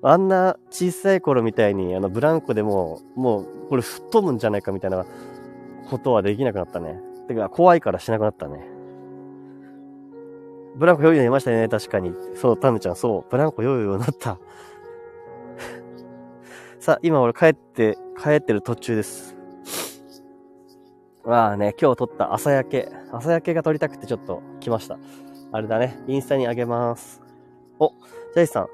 [0.01, 5.05] あんな小さい頃みたいに、あの、ブランコでも、もう、これ吹っ飛ぶんじゃないかみたいな
[5.89, 7.01] ことはできなくなったね。
[7.27, 8.67] てか、怖いからしなくなったね。
[10.75, 12.13] ブランコ酔うようになりましたね、確かに。
[12.35, 13.31] そう、タヌちゃん、そう。
[13.31, 14.39] ブランコ酔うようになった。
[16.87, 19.35] さあ、今俺帰って、帰ってる途中です。
[21.25, 22.89] まあね、今日撮った朝焼け。
[23.11, 24.97] 朝焼けが撮りたくてちょっと来ました。
[25.51, 27.21] あれだね、インスタにあげます。
[27.77, 28.67] お、ジャイさん。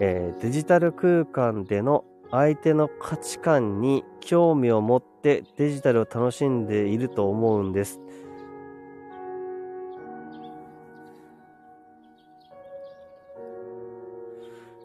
[0.00, 8.02] えー、デジタル空間での相手の価値観に興味を持ってデジタルを楽しんでいると思うんです。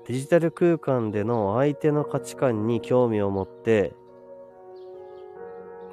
[0.08, 3.94] デジタル空間での相手の価値観に興味を持って、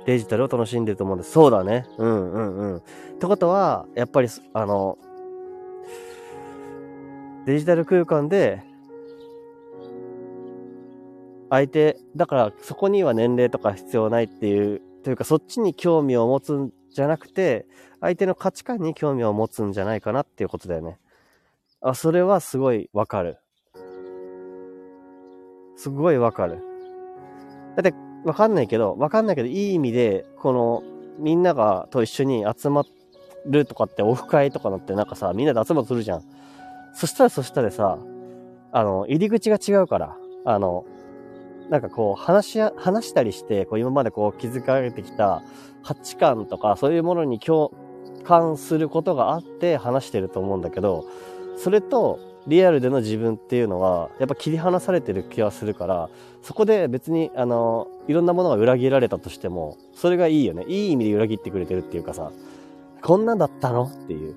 [0.07, 1.33] デジタルを楽しんでると思うんです。
[1.33, 1.87] そうだね。
[1.99, 2.77] うんうんうん。
[2.79, 2.81] っ
[3.19, 4.97] てことは、やっぱり、あの、
[7.45, 8.63] デジタル空間で、
[11.51, 17.67] 相手、だからそこには年齢とか必要ないっていう、というかそっちに興味を持つんじゃなくて、
[18.01, 20.99] 相手の価値観に興味を持つんじゃないかなっていうことだよね。
[21.81, 23.39] あ、それはすごいわかる。
[25.79, 26.59] すごいわかる。
[27.77, 30.83] だって、わかんないけど、わかんないけど、いい意味で、この、
[31.21, 32.83] みんなが、と一緒に集ま
[33.47, 36.23] るとかって、オフ会とかなって、なんかさ、みんなで集まるとするじゃん。
[36.95, 37.99] そしたらそしたらさ、
[38.73, 40.85] あの、入り口が違うから、あの、
[41.71, 45.43] なんかこう、話し、話したりして、こう、今までこう、築かれてきた
[45.85, 47.73] 価値観とか、そういうものに共
[48.25, 51.05] 感することがあって話してると思うんだけど、
[51.57, 56.09] それと、リアルでの自分っていうのは、やっぱ切り離されてる気はするから、
[56.43, 60.65] そこで別に、あの、いろんなものが裏切られたとしても、それがいいよね。
[60.69, 62.31] いい意味で裏切ってくれてるっていうかさ、
[63.03, 64.35] こんなんだったのっていう。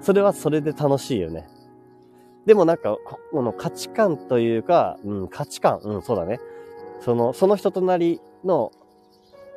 [0.00, 1.46] それはそれで楽しいよね。
[2.46, 2.96] でもなんか、
[3.30, 6.40] この価値観というか、うん、価値観、うん、そうだね。
[7.00, 8.72] その、その人となりの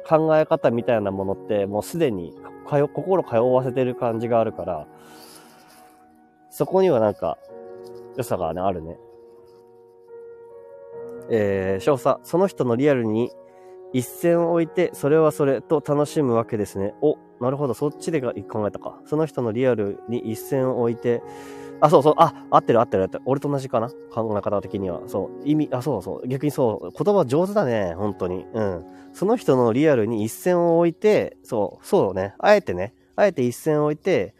[0.08, 2.34] 考え方みたいなものって、もうすでに
[2.66, 4.88] 心通わせてる感じがあるから、
[6.50, 7.38] そこにはなんか、
[8.18, 8.98] 良さがね、あるね。
[11.30, 13.32] えー、少佐、その人のリアルに
[13.94, 16.94] 一線を置いて、それはそれと楽しむわけですね。
[17.02, 19.00] お、なるほど、そっちで考えたか。
[19.06, 21.22] その人のリアルに一線を置いて、
[21.80, 23.24] あ、そうそう、あ、合ってる合ってる合ってる。
[23.26, 23.90] 俺と同じかな？
[24.12, 25.02] 考え方的には。
[25.08, 26.28] そう、意味、あ、そうそう。
[26.28, 28.48] 逆にそう、言葉上手だね、本当に。
[28.54, 28.86] うん。
[29.14, 32.34] その人のリアルに一線を置いて、そう、そうね。
[32.40, 34.34] あえてね、あえて一線を置いて、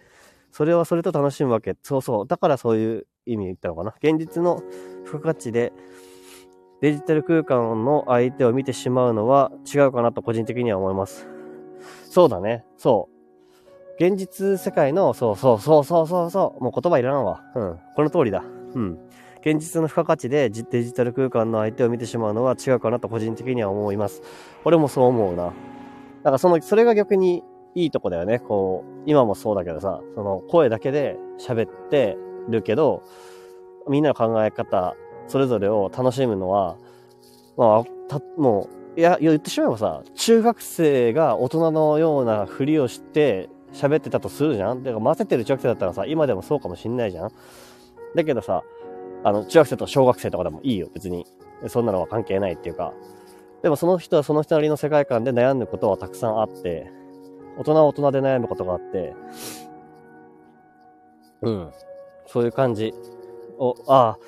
[0.52, 1.76] それはそれと楽しむわけ。
[1.84, 2.28] そうそう。
[2.28, 3.94] だからそういう意味で言ったのかな？
[4.02, 4.62] 現実の
[5.06, 5.74] 付加価値で、
[6.82, 11.28] デジタル空間の相手を見てしまうのは違うかなと個人的には思います。
[12.10, 12.66] そうだね。
[12.78, 13.18] そう。
[14.00, 16.64] 現実世界の、そうそうそうそうそうそう。
[16.64, 17.42] もう言葉いらんわ。
[17.56, 17.80] うん。
[17.96, 18.44] この通りだ。
[18.76, 19.00] うん。
[19.42, 24.22] 現実の付加価値でデジタル空間の相手を見てしまうのは違うかなと個人的には思います。
[24.66, 25.46] 俺もそう思うな。
[25.46, 25.52] だ
[26.26, 28.40] からその、それが逆にいいとこだよね。
[28.40, 32.18] こう、今もそうだけどさ、その声だけで喋って
[32.48, 33.04] るけど、
[33.88, 34.96] みんなの考え方
[35.28, 36.78] それぞれを楽しむのは、
[37.58, 44.84] まあ、た、もう、いや、言ってしまえばさ、中学生が大人のようなふりをして喋ってたとするじゃん？
[44.84, 47.32] だから混ぜてる中学生だったらさ、今でもそうかもしんないじゃん？
[48.16, 48.64] だけどさ、
[49.24, 51.26] あの、中学生と小学生とかでもいいよ、別に。
[51.68, 52.94] そんなのは関係ないっていうか。
[53.62, 56.92] でもその人はその人なりの世界観で悩むことはたくさんあって、
[57.58, 59.14] 大人は大人で悩むことがあって、
[61.42, 61.72] うん。
[62.28, 62.94] そういう感じ。
[63.58, 64.20] お、ああ、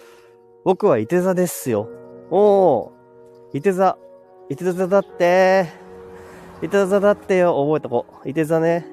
[0.63, 1.87] 僕は伊手座ですよ。
[2.31, 3.97] おー、伊手座。
[4.49, 5.67] 伊手座だって。
[6.63, 7.61] 伊手座だってよ。
[7.63, 8.29] 覚えとこう。
[8.29, 8.85] 伊手座ね。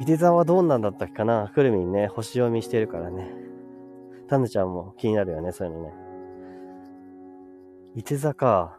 [0.00, 1.50] 伊手座はどんなんだったっけかな？
[1.52, 3.34] くるみんね、星読みしてるからね。
[4.28, 5.92] タヌちゃんも気になるよね、そういうのね。
[7.96, 8.78] 伊手座か。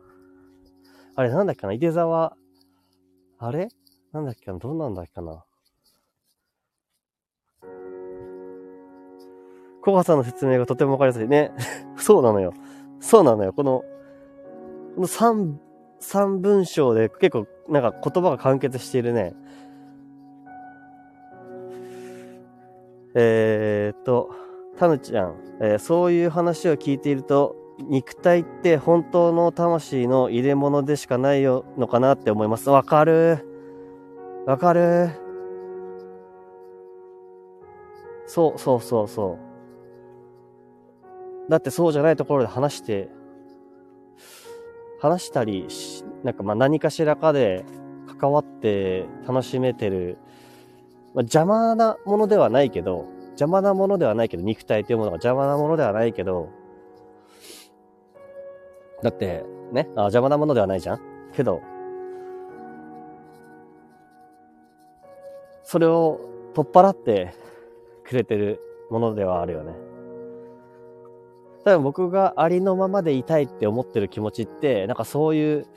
[1.15, 1.73] あれ、なんだっけな？
[1.73, 2.37] 伊手座は、
[3.37, 3.67] あれ？
[4.13, 4.57] なんだっけな？
[4.57, 5.43] どんなんだっけかな？
[9.81, 11.51] コバさんの説明がとてもわかりやすいね。
[11.97, 12.53] そうなのよ。
[12.99, 13.53] そうなのよ。
[13.53, 13.83] この、
[14.95, 15.59] この三、
[15.99, 19.33] 三文章で結構なんか言葉が完結しているね。
[23.15, 24.29] えー、っと、
[24.77, 32.69] タヌちゃん、えー、そういう話を聞いていると、肉体って本当の魂の入れ物でしかないのかなって思います。
[32.69, 33.45] わかる。
[34.45, 35.09] わかる。
[38.25, 39.48] そうそうそうそう。
[41.49, 43.09] だってそうじゃないところで話して、
[45.01, 47.65] 話したりしなんかまあ何かしらかで
[48.19, 50.17] 関わって楽しめてる、
[51.15, 56.49] まあ、邪魔なものではないけど、邪魔なものではないけど、肉体というものが邪魔なものではないけど、
[59.01, 61.01] だって、ね、あ邪魔なものではないじゃん？
[61.33, 61.61] けど、
[65.63, 66.19] それを
[66.53, 67.33] 取っ払って
[68.03, 69.88] くれてるものではあるよね。
[71.65, 75.67] 多分僕がありのままでいたいって思ってる気持ちって、なんかそういう、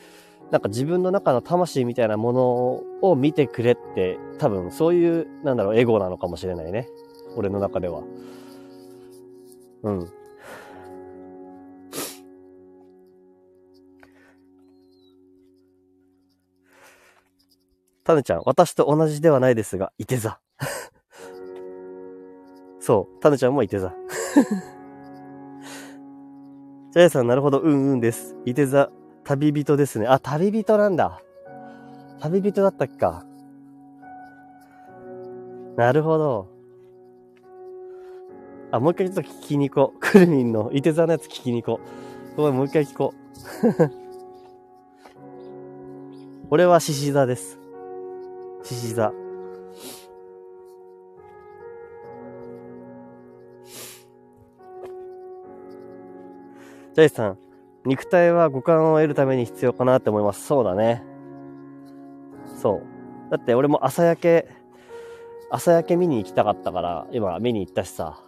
[0.50, 6.88] なんか自分の中の魂みたいなものを見てくれって、多分そういう、なんだろう、エゴなのかもしれないね。
[7.36, 8.02] 俺の中では。
[9.82, 10.08] うん。
[18.04, 20.40] タネちゃん、私と同じではないですが、いて座。
[22.80, 23.94] そう、タネちゃんもいて座。
[26.92, 28.36] ジャイさん、なるほど、うんうんです。
[28.44, 28.90] いて座、
[29.24, 30.06] 旅人ですね。
[30.06, 31.22] あ、旅人なんだ。
[32.20, 33.24] 旅人だったっけか。
[35.78, 36.48] なるほど。
[38.72, 40.00] あ、もう一回ちょっと聞きに行こう。
[40.00, 41.80] くるみんのいて座のやつ聞きに行こ
[42.34, 42.36] う。
[42.36, 43.90] ごめん、もう一回聞こう。
[46.50, 47.58] 俺は獅子座です。
[48.64, 49.21] 獅子座。
[56.94, 57.38] ジャイさん、
[57.86, 60.46] 肉体は五感を得るために必要かなって思います。
[60.46, 61.02] そうだね。
[62.60, 62.82] そ
[63.28, 63.30] う。
[63.30, 64.48] だって俺も朝焼け、
[65.50, 68.18] 朝焼け見に行きたかったから、今見に行ったしさ、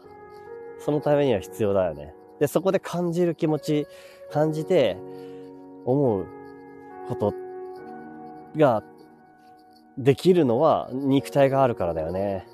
[0.79, 2.15] そのためには必要だよね。
[2.41, 3.87] で、そこで感じる気持ち、
[4.31, 4.97] 感じて、
[5.85, 6.27] 思う
[7.09, 7.35] こと
[8.57, 8.83] が
[9.99, 12.47] できるのは肉体があるからだよね。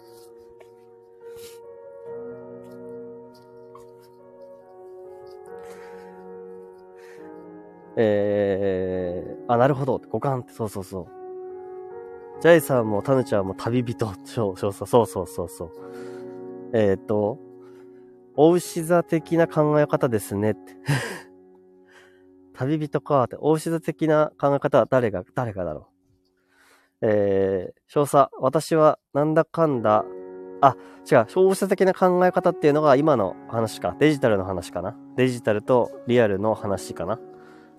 [8.03, 10.01] えー、あ、なるほど。
[10.11, 11.07] 五感って、そうそうそう。
[12.40, 14.14] ジャイさんもタヌちゃんも旅人。
[14.24, 15.70] そうそうそうそうそうそう。
[16.72, 17.38] えっ、ー、と、
[18.36, 20.76] お牛座的な考え方ですねって。
[22.55, 25.90] 旅人かって、お牛座的な考え方は誰が、誰がだろ
[27.03, 27.07] う。
[27.07, 30.07] えー、少佐、私はなんだかんだ、
[30.62, 30.76] あ、
[31.11, 33.94] 違う、消費者的な考え方っていうのが今の話か。
[33.98, 34.96] デジタルの話かな。
[35.16, 37.18] デジタルとリアルの話かな。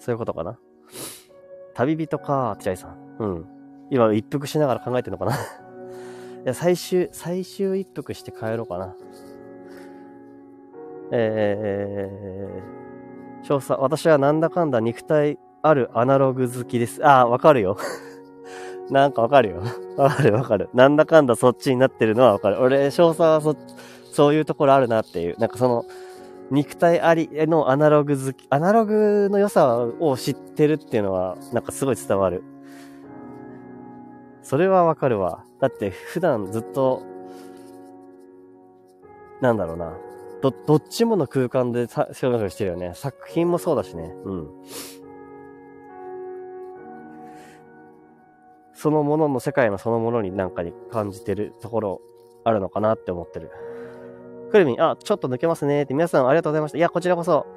[0.01, 0.57] そういうことかな。
[1.75, 3.17] 旅人か、ティライさん。
[3.19, 3.45] うん。
[3.91, 5.35] 今一服しながら考えてるのかな
[6.43, 8.95] いや、最終、最終一服して帰ろうかな。
[11.11, 17.05] えー、少佐、私はなんだかんだ肉体あるアナログ好きです。
[17.05, 17.77] ああ、わかるよ。
[18.89, 19.61] なんかわかるよ。
[19.97, 20.69] わかるわかる。
[20.73, 22.59] なんだかんだそっちになってるのはわかる。
[22.59, 23.55] 俺、少佐はそ、
[24.11, 25.37] そういうところあるなっていう。
[25.37, 25.85] なんかその、
[26.51, 32.43] 肉体ありのアナログ好き、アナログの良さを知ってるっていうのは、なんかすごい伝わる。
[34.43, 35.45] それはわかるわ。
[35.61, 37.03] だって普段ずっと、
[39.39, 39.93] なんだろうな。
[40.41, 42.91] ど、どっちもの空間でさ表現してるよね。
[42.95, 44.13] 作品もそうだしね。
[44.25, 44.49] うん。
[48.73, 52.01] そのものの世界のそのものになんかに感じてるところ
[52.43, 53.51] あるのかなって思ってる。
[54.51, 56.77] くるみん、あ、ちょっと抜けますねって、皆さんありがとうございました。
[56.77, 57.47] いや、こちらこそ。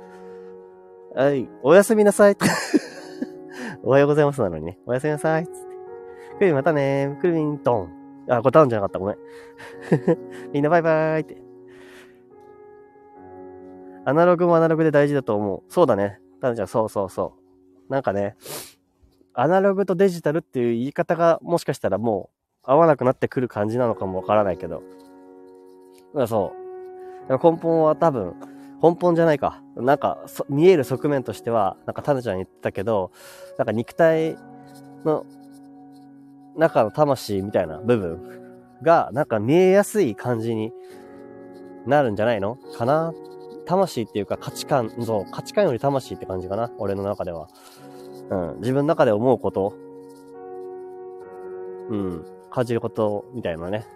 [1.14, 2.36] はい、おやすみなさい。
[3.82, 4.78] おはようございますなのにね。
[4.86, 5.46] おやすみなさい。
[5.46, 5.58] つって。
[6.38, 8.04] くるみまたねくるみん、ドン。
[8.28, 8.98] あ、これタウンじゃなかった。
[8.98, 9.16] ごめん。
[10.52, 11.36] みんなバイバーイって。
[14.06, 15.62] アナログもアナログで大事だと思う。
[15.68, 16.20] そうだね。
[16.40, 17.34] タウンちゃん、そうそうそ
[17.88, 17.92] う。
[17.92, 18.36] なんかね、
[19.34, 22.30] アナログとデジタルっていう言い方がもしかしたらも
[22.66, 24.82] う合わなくなってくる感じなのかもわからないけど。
[26.26, 26.63] そう。
[27.28, 28.34] 根本は多分、
[28.82, 29.62] 根本じゃないか。
[29.76, 30.18] なんか、
[30.48, 33.10] 見える側面としては、なんかタヌちゃん言ってたけど、
[33.58, 34.36] なんか肉体
[35.04, 35.24] の
[36.56, 38.20] 中の魂みたいな部分
[38.82, 40.72] が、なんか見えやすい感じに
[41.86, 42.56] なるんじゃないの？
[42.76, 43.12] かな？
[43.66, 46.70] 魂っていうか価値観、そう、価値観より魂って感じかな？
[46.78, 47.48] 俺の中では。
[48.30, 48.56] うん。
[48.60, 49.74] 自分の中で思うこと、
[51.88, 52.26] うん。
[52.50, 53.86] 感じることみたいなね。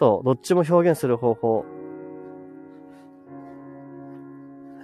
[0.00, 1.66] そう、どっちも表現する方法。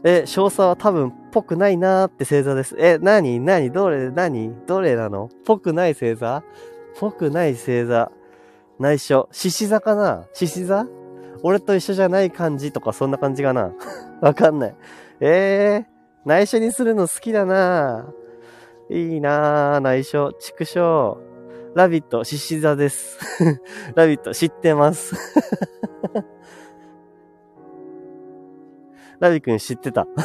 [0.04, 2.76] え、少佐は多分、ぽくないなーって星座です。
[2.78, 3.40] え、なに？
[3.40, 3.70] なに？
[3.70, 4.10] どれ？
[4.10, 4.52] なに？
[4.66, 5.30] どれなの？
[5.46, 6.44] ぽくない星座？
[7.00, 8.12] ぽくない星座。
[8.78, 9.26] 内緒。
[9.32, 10.26] 獅子座かな？
[10.34, 10.86] 獅子座？
[11.42, 13.72] 俺と一緒じゃない感じとかそんな感じかな？
[14.20, 14.74] わかんない。
[15.20, 15.86] えー、
[16.26, 18.04] 内緒にするの好きだな
[18.90, 20.34] いいなぁ、内緒。
[20.34, 21.16] 畜生。
[21.77, 23.18] ラビット、獅子座です。
[23.95, 25.14] ラビット、知ってます。
[29.20, 30.07] ラビくん知ってた？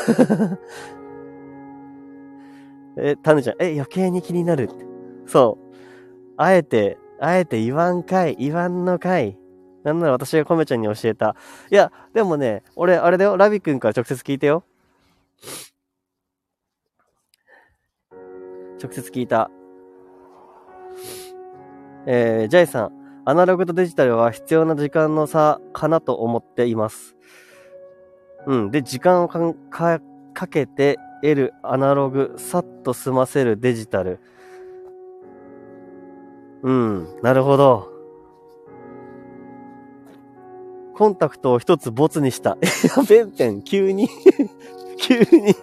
[2.95, 4.69] え、タヌちゃん、え、余計に気になる。
[5.25, 5.65] そう。
[6.37, 9.37] あえて、あえて言わんかい、言わんのかい。
[9.83, 11.35] なんなら私がコメちゃんに教えた。
[11.69, 14.63] いや、でもね、俺、あれだよ、ラビくんから直接聞いてよ。
[18.81, 19.51] 直接聞いた。
[22.05, 22.91] えー、ジャイさん、
[23.25, 27.15] アナログとデジタルは必要な時間の差かなと思っています。
[28.47, 28.71] うん。
[28.71, 29.53] で、時間をか
[30.33, 34.19] かけて得るアナログ、さっと済ませるデジタル。
[36.63, 37.21] うん。
[37.21, 37.91] なるほど。
[40.95, 42.57] コンタクトを一つボツにした。
[42.95, 44.07] やべんぺん、急に
[44.97, 45.55] 急に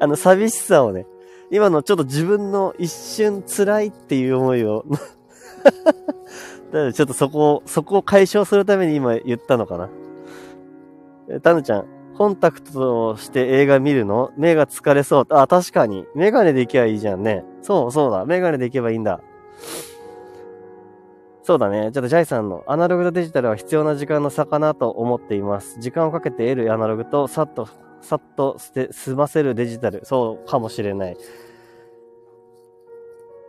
[0.00, 1.06] あの、寂しさをね、
[1.50, 4.84] 今のちょっと自分の一瞬辛いっていう思いを
[6.72, 9.88] だからちょっとそこを、そこを解消するために今言ったのかな。
[11.28, 11.86] えタヌちゃん、
[12.16, 14.32] コンタクトをして映画見るの？
[14.36, 15.26] 目が疲れそう。
[15.30, 16.06] あ、確かに。
[16.14, 17.44] メガネで行けばいいじゃんね。
[17.62, 18.24] そうそうだ。
[18.26, 19.20] メガネで行けばいいんだ。
[21.42, 21.90] そうだね。
[21.92, 25.80] ちょっとジャイさんのアナログとデジタルは必要な時間の差かなと思っています。
[25.80, 27.68] 時間をかけて得るアナログとさっと、
[28.00, 30.02] さっと捨て、済ませるデジタル。
[30.04, 31.16] そうかもしれない。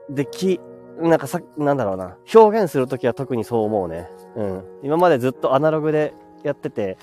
[0.10, 0.60] で、き、
[1.02, 2.18] なんかさ、なんだろうな。
[2.34, 4.10] 表現するときは特にそう思うね。
[4.36, 4.64] うん。
[4.84, 6.14] 今までずっとアナログで
[6.44, 6.98] やってて、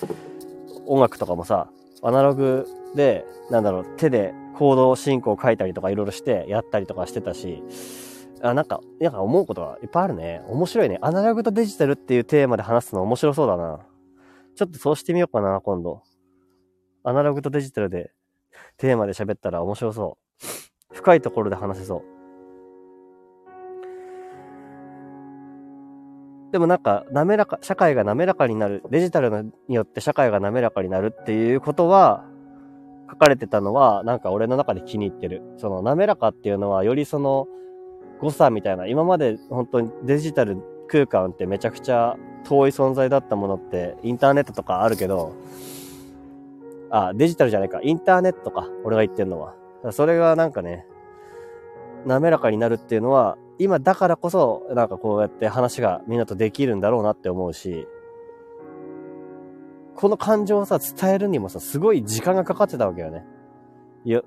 [0.86, 1.70] 音楽とかもさ、
[2.03, 7.62] アナログで、なんだろう、手でコード進行を書いたりとかいろいろしてやったりとかしてたし、
[8.43, 10.43] あ、なんか、なんか思うことがいっぱいあるね。
[10.49, 10.99] 面白いね。
[11.03, 13.80] アナログとデジタルっていうテーマで話すの面白そうだな。
[14.57, 16.03] ちょっとそうしてみようかな、今度。
[17.03, 18.12] アナログとデジタルで
[18.76, 20.18] テーマで喋ったら面白そ
[20.93, 20.95] う。
[20.95, 22.19] 深いところで話せそう。
[26.53, 32.24] でもなんか、滑らか、社会が滑らかになる、デジタルによって社会が滑らかになるっていうことは、
[33.09, 35.42] 書かれてたのは、なんか俺の中で気に入ってる。
[35.59, 37.46] その滑らかっていうのは、よりその、
[38.20, 45.34] 誤差みたいな、今まで本当にデジタル空間ってめちゃくちゃ遠い存在だったものって、インターネットとかあるけど、
[46.90, 49.55] あ、デジタルじゃないか、インターネットか、俺が言ってんのは。
[49.92, 50.86] それがなんかね、
[52.07, 57.86] 滑らかになるっていうのは、今だからこそ、なんかこうやって話がみんなとできるんだろうなって思うし、
[59.94, 63.26] この感情をさ、伝えるにもさ、すごい時間がかかってたわけよね。
[64.06, 64.22] いや、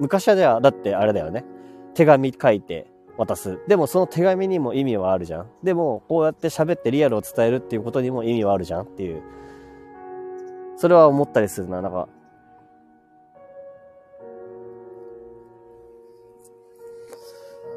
[0.00, 1.44] 昔はじゃあ、だってあれだよね。
[1.92, 3.60] 手紙書いて渡す。
[3.68, 5.46] でもその手紙にも意味はあるじゃん。
[5.62, 9.22] でも、こうやって喋ってリアルを伝えるっていうことにも意味はあるじゃんっていう。
[10.76, 11.82] それは思ったりするな。
[11.82, 12.08] なんか、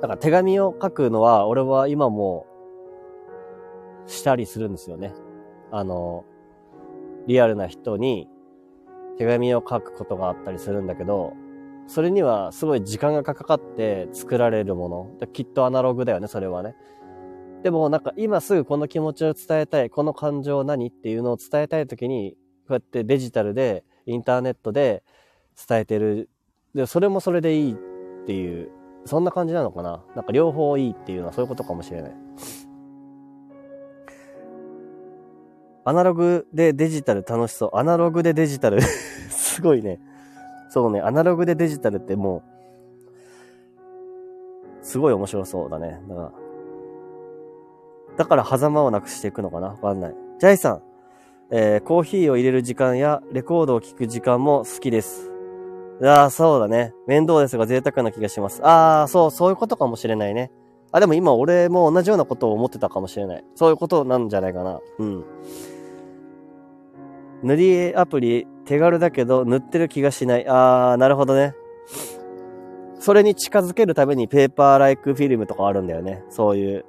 [0.02, 2.46] だから手紙を書くのは、俺は今も
[4.06, 5.14] したりするんですよね。
[5.72, 6.24] あの、
[7.28, 8.30] リアルな人に
[9.18, 11.34] 手紙を書くことがあったりするんだけど、
[11.88, 15.28] それにはすごい時間がかかって作られるもの。
[15.34, 16.76] きっとアナログだよね、それはね。
[17.64, 22.38] でもなんか今すぐこの気持ちを伝えたい、この感情何っていうのを伝えたいときに、
[22.68, 25.04] こうやってデジタルで、インターネットで
[25.68, 26.30] 伝えてる。
[26.74, 27.76] で、それもそれでいいっ
[28.26, 28.70] ていう
[29.08, 30.04] そんな感じなのかな？
[30.16, 32.16] なんか両方いいっていうのはそういうことかもしれない。
[35.86, 37.78] アナログでデジタル楽しそう。
[37.78, 38.82] アナログでデジタル
[39.32, 40.00] すごいね。
[40.70, 42.44] そうね、アナログでデジタルっても
[44.82, 46.02] う、すごい面白そうだね。
[46.10, 46.32] だから、
[48.18, 49.70] だから狭間をなくしていくのかな？
[49.70, 50.16] わかんない。
[50.40, 50.82] ジャイさん、
[51.52, 55.32] えー、コーヒーを入れる時間やレコードを聴く時間も好きです。
[56.04, 56.94] ああ、そうだね。
[57.08, 58.64] 面倒ですが贅沢な気がします。
[58.64, 60.52] ああ、そう、そういうことかもしれないね。
[60.92, 63.44] あ、でも今俺も同じようなことを思ってたかもしれない。
[63.56, 64.80] そういうことなんじゃないかな。
[65.00, 65.26] うん。
[67.44, 70.48] 塗りアプリ、手軽だけど塗ってる気がしない。
[70.48, 71.56] ああ、なるほどね。
[73.00, 76.24] それに近づけるためにペーパーライクフィルムとかあるんだよね。
[76.30, 76.86] そういう、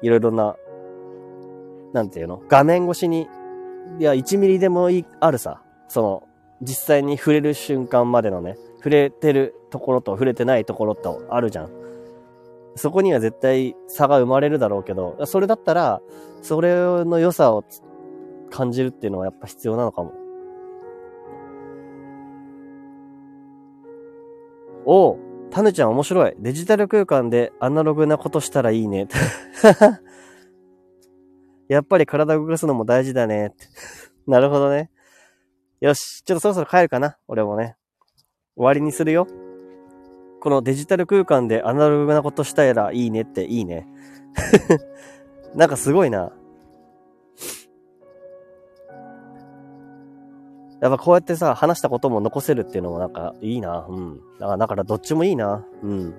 [0.00, 0.56] いろいろな、
[1.92, 2.42] なんていうの？
[2.48, 3.28] 画面越しに、
[3.98, 5.62] いや、1ミリでもいい、あるさ。
[5.88, 6.22] その、
[6.62, 11.70] 実際に触れる瞬間までのね、触れてるところと触れてないところとあるじゃん。
[12.74, 16.00] そこには絶対差が生まれるだろうけど、それだったら、
[16.40, 17.64] それの良さを
[18.50, 20.12] 感じるっていうのはやっぱ必要なのかも。
[24.84, 25.18] おう、
[25.50, 26.34] タヌちゃん面白い。
[26.38, 29.08] デジタル空間でアナログなことしたらいいね。
[31.68, 33.54] やっぱり体動かすのも大事だね。
[34.26, 34.90] なるほどね。
[35.82, 37.74] よし、ちょっとそろそろ帰るかな俺もね。
[38.54, 39.26] 終わりにするよ。
[40.40, 43.88] このデジタル空間でアナログなことしたいらいいねっていいね。
[45.56, 46.30] なんかすごいな。
[50.80, 53.84] やっぱこうやってさ、話したことも残せるっていうのもなんかいいな。
[53.88, 54.20] うん。
[54.38, 55.66] だから、どっちもいいな。
[55.82, 56.14] うん。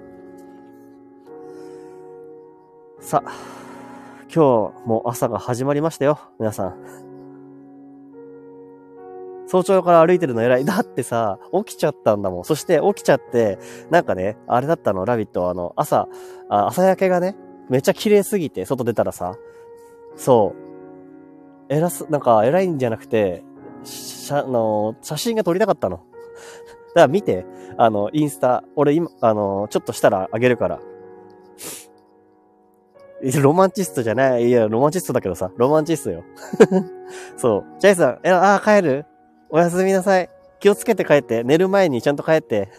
[2.99, 3.31] さあ、
[4.23, 6.19] 今日も朝が始まりましたよ。
[6.37, 7.12] 皆さん。
[9.53, 10.65] 早朝から歩いてるの偉い。
[10.65, 12.43] だってさ、起きちゃったんだもん。
[12.43, 13.59] そして起きちゃって、
[13.91, 16.07] なんかね、あれだったの、ラビット、あの、朝、
[16.49, 17.35] あ朝焼けがね、
[17.69, 19.35] めっちゃ綺麗すぎて、外出たらさ、
[20.15, 20.55] そ
[21.69, 23.43] う、偉す、なんか偉いんじゃなくて、
[23.83, 25.97] し、あの、写真が撮りたかったの。
[25.97, 26.05] だか
[27.01, 27.45] ら見て、
[27.77, 30.79] あの、インスタ、俺今、あの、ちょっとしたらあげるから。
[33.39, 34.47] ロマンチストじゃない。
[34.47, 36.23] いや、ロマンチストだけどさ、ロマンチストよ。
[37.37, 37.65] そう。
[37.79, 39.05] ジャイさん、え、あ、帰る？
[39.55, 40.31] おやすみなさい。
[40.59, 41.43] 気をつけて帰って。
[41.43, 42.71] 寝る前にちゃんと帰って。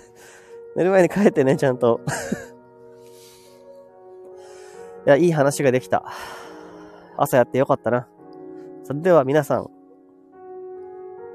[0.75, 2.01] 寝る前に帰ってね、ちゃんと。
[5.07, 6.05] いや、いい話ができた。
[7.16, 8.09] 朝やってよかったな。
[8.83, 9.70] それでは皆さん、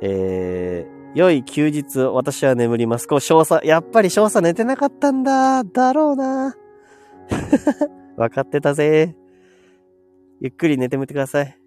[0.01, 3.07] えー、良い休日、私は眠ります。
[3.07, 5.63] こう、少佐、やっぱり少佐寝てなかったんだ。
[5.63, 6.57] だろうな。
[8.17, 9.15] わかってたぜ。
[10.41, 11.57] ゆっくり寝てみてください。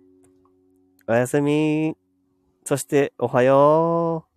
[1.09, 1.97] おやすみ
[2.65, 4.32] そして、おはよう。